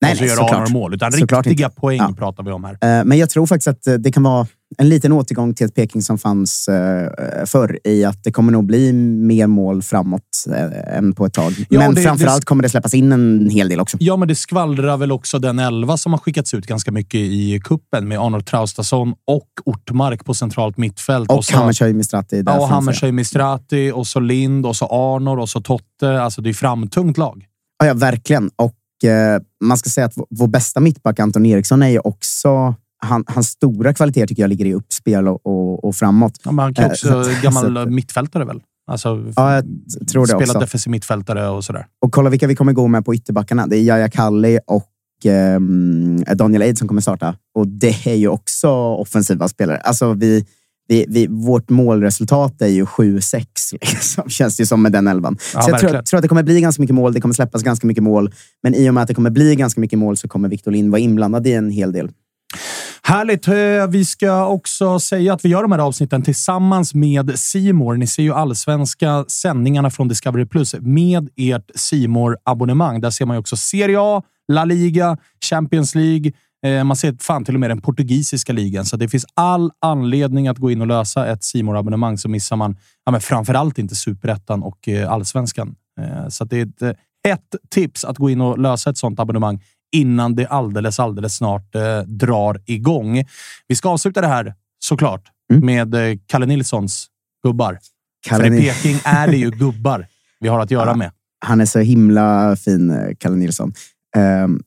[0.00, 0.54] nej, och så nej, gör.
[0.54, 0.94] Arnold mål.
[0.94, 2.14] Utan Såklart riktiga poäng Ja.
[2.18, 2.72] pratar vi om här.
[2.72, 4.46] Eh, Men jag tror faktiskt att eh, det kan vara
[4.78, 7.08] en liten återgång till ett Peking som fanns eh,
[7.46, 10.22] förr i att det kommer nog bli mer mål framåt
[10.54, 11.52] eh, än på ett tag.
[11.70, 13.96] Ja, men det- framförallt det- kommer det släppas in en hel del också.
[14.00, 17.60] Ja, men det skvallrar väl också den elva som har skickats ut ganska mycket i
[17.64, 21.32] kuppen med Arnold Traustason och Ortmark på centralt mittfält.
[21.32, 22.42] Och så- Hammarskjöld Mistrati.
[22.46, 22.68] Ja, och.
[22.68, 26.22] Hammershöj Mistrati och så Lind och så Arnor och så Totte.
[26.22, 27.44] Alltså det är framtungt lag.
[27.78, 28.50] Ja, ja, verkligen.
[28.56, 32.74] Och eh, man ska säga att vår, vår bästa mittback Anton Eriksson är ju också...
[32.98, 36.32] Han, hans stora kvaliteter tycker jag ligger i uppspel och, och, och framåt.
[36.44, 38.60] Ja, han kan Eh, också så att- gammal att- mittfältare väl?
[38.90, 39.64] Alltså, Ja, jag
[40.08, 40.58] tror det spelat också.
[40.58, 41.86] defensiv mittfältare och sådär.
[42.04, 43.66] Och kolla vilka vi kommer gå med på ytterbackarna.
[43.66, 44.88] Det är Jaja Kalli och
[45.24, 47.34] ehm, Daniel Eid som kommer starta.
[47.54, 49.76] Och det är ju också offensiva spelare.
[49.78, 50.44] Alltså vi,
[50.88, 53.44] vi, vi, vårt målresultat är ju 7-6,
[53.80, 55.36] liksom, känns det ju som med den elvan.
[55.54, 57.12] Ja, så jag tror, tror att det kommer bli ganska mycket mål.
[57.12, 58.32] Det kommer släppas ganska mycket mål.
[58.62, 60.90] Men i och med att det kommer bli ganska mycket mål så kommer Victor Lind
[60.90, 62.10] vara inblandad i en hel del.
[63.08, 63.48] Härligt!
[63.48, 67.96] Eh, vi ska också säga att vi gör de här avsnitten tillsammans med Simor.
[67.96, 73.36] Ni ser ju allsvenska sändningarna från Discovery Plus med ert simor abonnemang Där ser man
[73.36, 75.16] ju också Serie A, La Liga,
[75.50, 76.32] Champions League.
[76.66, 80.48] Eh, man ser fan till och med den portugisiska ligan, så det finns all anledning
[80.48, 83.94] att gå in och lösa ett simor abonnemang så missar man ja, men framförallt inte
[83.94, 85.74] superettan och eh, allsvenskan.
[86.28, 89.60] Så det är ett hett tips att gå in och lösa ett sånt abonnemang
[89.92, 93.24] innan det alldeles, alldeles snart eh, drar igång.
[93.68, 95.22] Vi ska avsluta det här såklart
[95.62, 97.06] med eh, Kalle Nilssons
[97.44, 97.78] gubbar.
[98.26, 100.06] Kalle För i Peking är det ju gubbar
[100.40, 101.10] vi har att göra med.
[101.46, 103.72] Han är så himla fin, eh, Kalle Nilsson.
[104.16, 104.62] Ehm,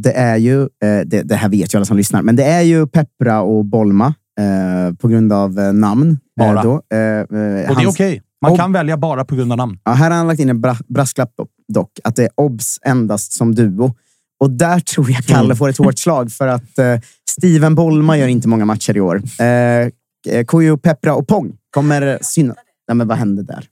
[0.00, 2.62] det är ju, eh, det, det här vet ju alla som lyssnar, men det är
[2.62, 6.18] ju Peppra och Bolma eh, på grund av namn.
[6.36, 6.62] Bara.
[6.62, 6.72] då.
[6.72, 8.22] Eh, Och det är okej.
[8.42, 9.78] Man Ob- kan välja bara på grund av namn.
[9.84, 11.30] Ja, här har han lagt in en bra, brasklapp
[11.68, 13.94] dock, att det är obs endast som duo.
[14.40, 15.56] Och där tror jag Kalle Mm.
[15.56, 16.96] får ett hårt slag för att eh,
[17.30, 19.22] Steven Bolma gör inte många matcher i år.
[19.40, 22.54] Eh, eh, Kojo, Peppra och Pong kommer syna...
[22.88, 23.68] Nej, men vad hände där?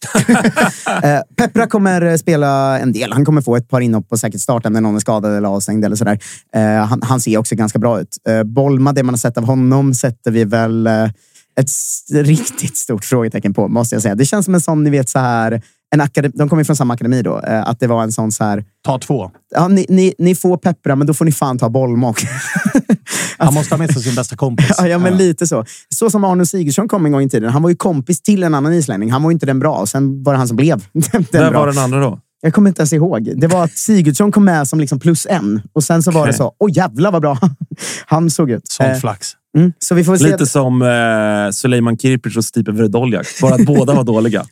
[1.17, 3.13] eh, Peppra kommer eh, spela en del.
[3.13, 5.85] Han kommer få ett par inhopp och säkert starta när någon är skadad eller avstängd.
[5.85, 6.19] Eller sådär.
[6.55, 8.17] Eh, han, han ser också ganska bra ut.
[8.29, 10.87] Eh, Bolma, det man har sett av honom, sätter vi väl
[11.61, 11.71] ett
[12.13, 14.15] riktigt stort frågetecken på, måste jag säga.
[14.15, 15.63] Det känns som en sån, ni vet, så här...
[15.95, 17.41] En akademi, de kommer från samma akademi då.
[17.41, 18.65] Eh, att det var en sån så här...
[18.85, 19.31] Ta två.
[19.55, 22.27] Ja, ni, ni, ni får Peppra, men då får ni fan ta Bolma också.
[23.39, 24.71] Han måste ha med sig sin bästa kompis.
[24.79, 25.65] Ja, ja, men lite så.
[25.89, 27.51] Så som Arne Sigurdsson kom en gång i tiden.
[27.51, 29.13] Han var ju kompis till en annan islänning.
[29.13, 29.87] Han var ju inte den bra.
[29.87, 32.19] Sen var det han som blev den Vem var den andra då?
[32.45, 33.33] Jag kommer inte ens ihåg.
[33.37, 35.63] Det var att Sigurdsson kom med som liksom plus en.
[35.73, 36.39] Och sen så var det Okej.
[36.39, 37.39] så, åh jävlar vad bra
[38.07, 38.69] han såg ut.
[38.69, 39.29] Sån Eh, flax.
[39.57, 40.25] mm, så vi får se.
[40.25, 43.27] Lite som eh, Suleiman Kirpic och Stipe Vredoljak.
[43.43, 44.45] Bara att båda var dåliga.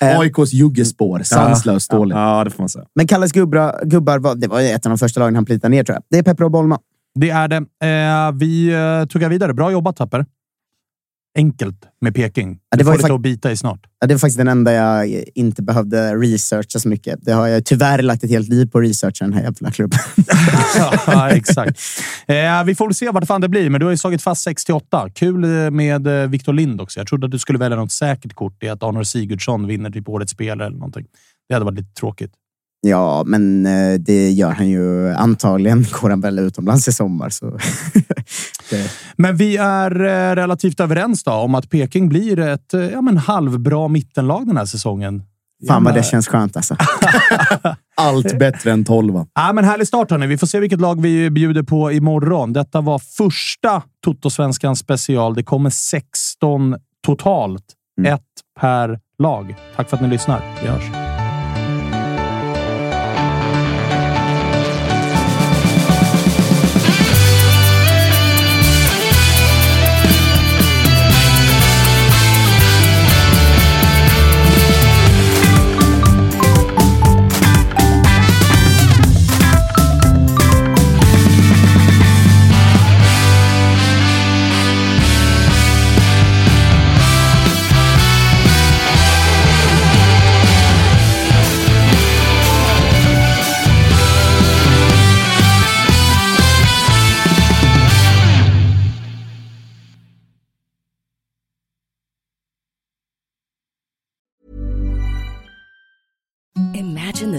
[0.00, 1.22] AIKs juggespår.
[1.24, 2.16] Sanslöst dåligt.
[2.16, 2.84] Ja, det får man säga.
[2.94, 5.84] Men Kalles gubbar, gubbar var, det var ett av de första lagen han plitade ner
[5.84, 6.02] tror jag.
[6.10, 6.78] Det är Peppra och Bolma.
[7.20, 7.56] Det är det.
[7.56, 9.54] Eh, vi eh, tuggar vidare.
[9.54, 10.24] Bra jobbat, Tapper.
[11.38, 12.50] Enkelt med Peking.
[12.50, 13.80] Ja, det det var får fak- att bita i snart.
[14.00, 17.18] Ja, det var faktiskt den enda jag inte behövde researcha så mycket.
[17.22, 19.98] Det har jag tyvärr lagt ett helt liv på att researcha den här jävla klubben.
[21.06, 21.80] ja, exakt.
[22.26, 24.46] Eh, vi får väl se vart fan det blir, men du har ju slagit fast
[24.48, 25.10] 6-8.
[25.14, 27.00] Kul eh, med eh, Victor Lind också.
[27.00, 30.08] Jag trodde att du skulle välja något säkert kort i att Arnor Sigurdsson vinner typ
[30.08, 31.06] årets spelare eller någonting.
[31.48, 32.32] Det hade varit lite tråkigt.
[32.86, 35.08] Ja, men eh, det gör han ju.
[35.12, 37.30] Antagligen går han väl utomlands i sommar.
[37.30, 37.46] Så.
[38.70, 43.00] det, Men vi är eh, relativt överens då om att Peking blir ett eh, ja,
[43.00, 45.22] men halvbra mittenlag den här säsongen.
[45.68, 46.76] fan vad det känns skönt alltså.
[47.96, 49.26] Allt bättre än tolva.
[49.34, 50.26] Ja, men härlig start hörni.
[50.26, 52.52] Vi får se vilket lag vi bjuder på imorgon.
[52.52, 55.34] Detta var första Toto-svenskan special.
[55.34, 57.64] Det kommer 16 totalt.
[57.98, 58.14] Mm.
[58.14, 58.22] Ett
[58.60, 59.54] per lag.
[59.76, 60.42] Tack för att ni lyssnar.
[60.62, 61.09] Vi hörs.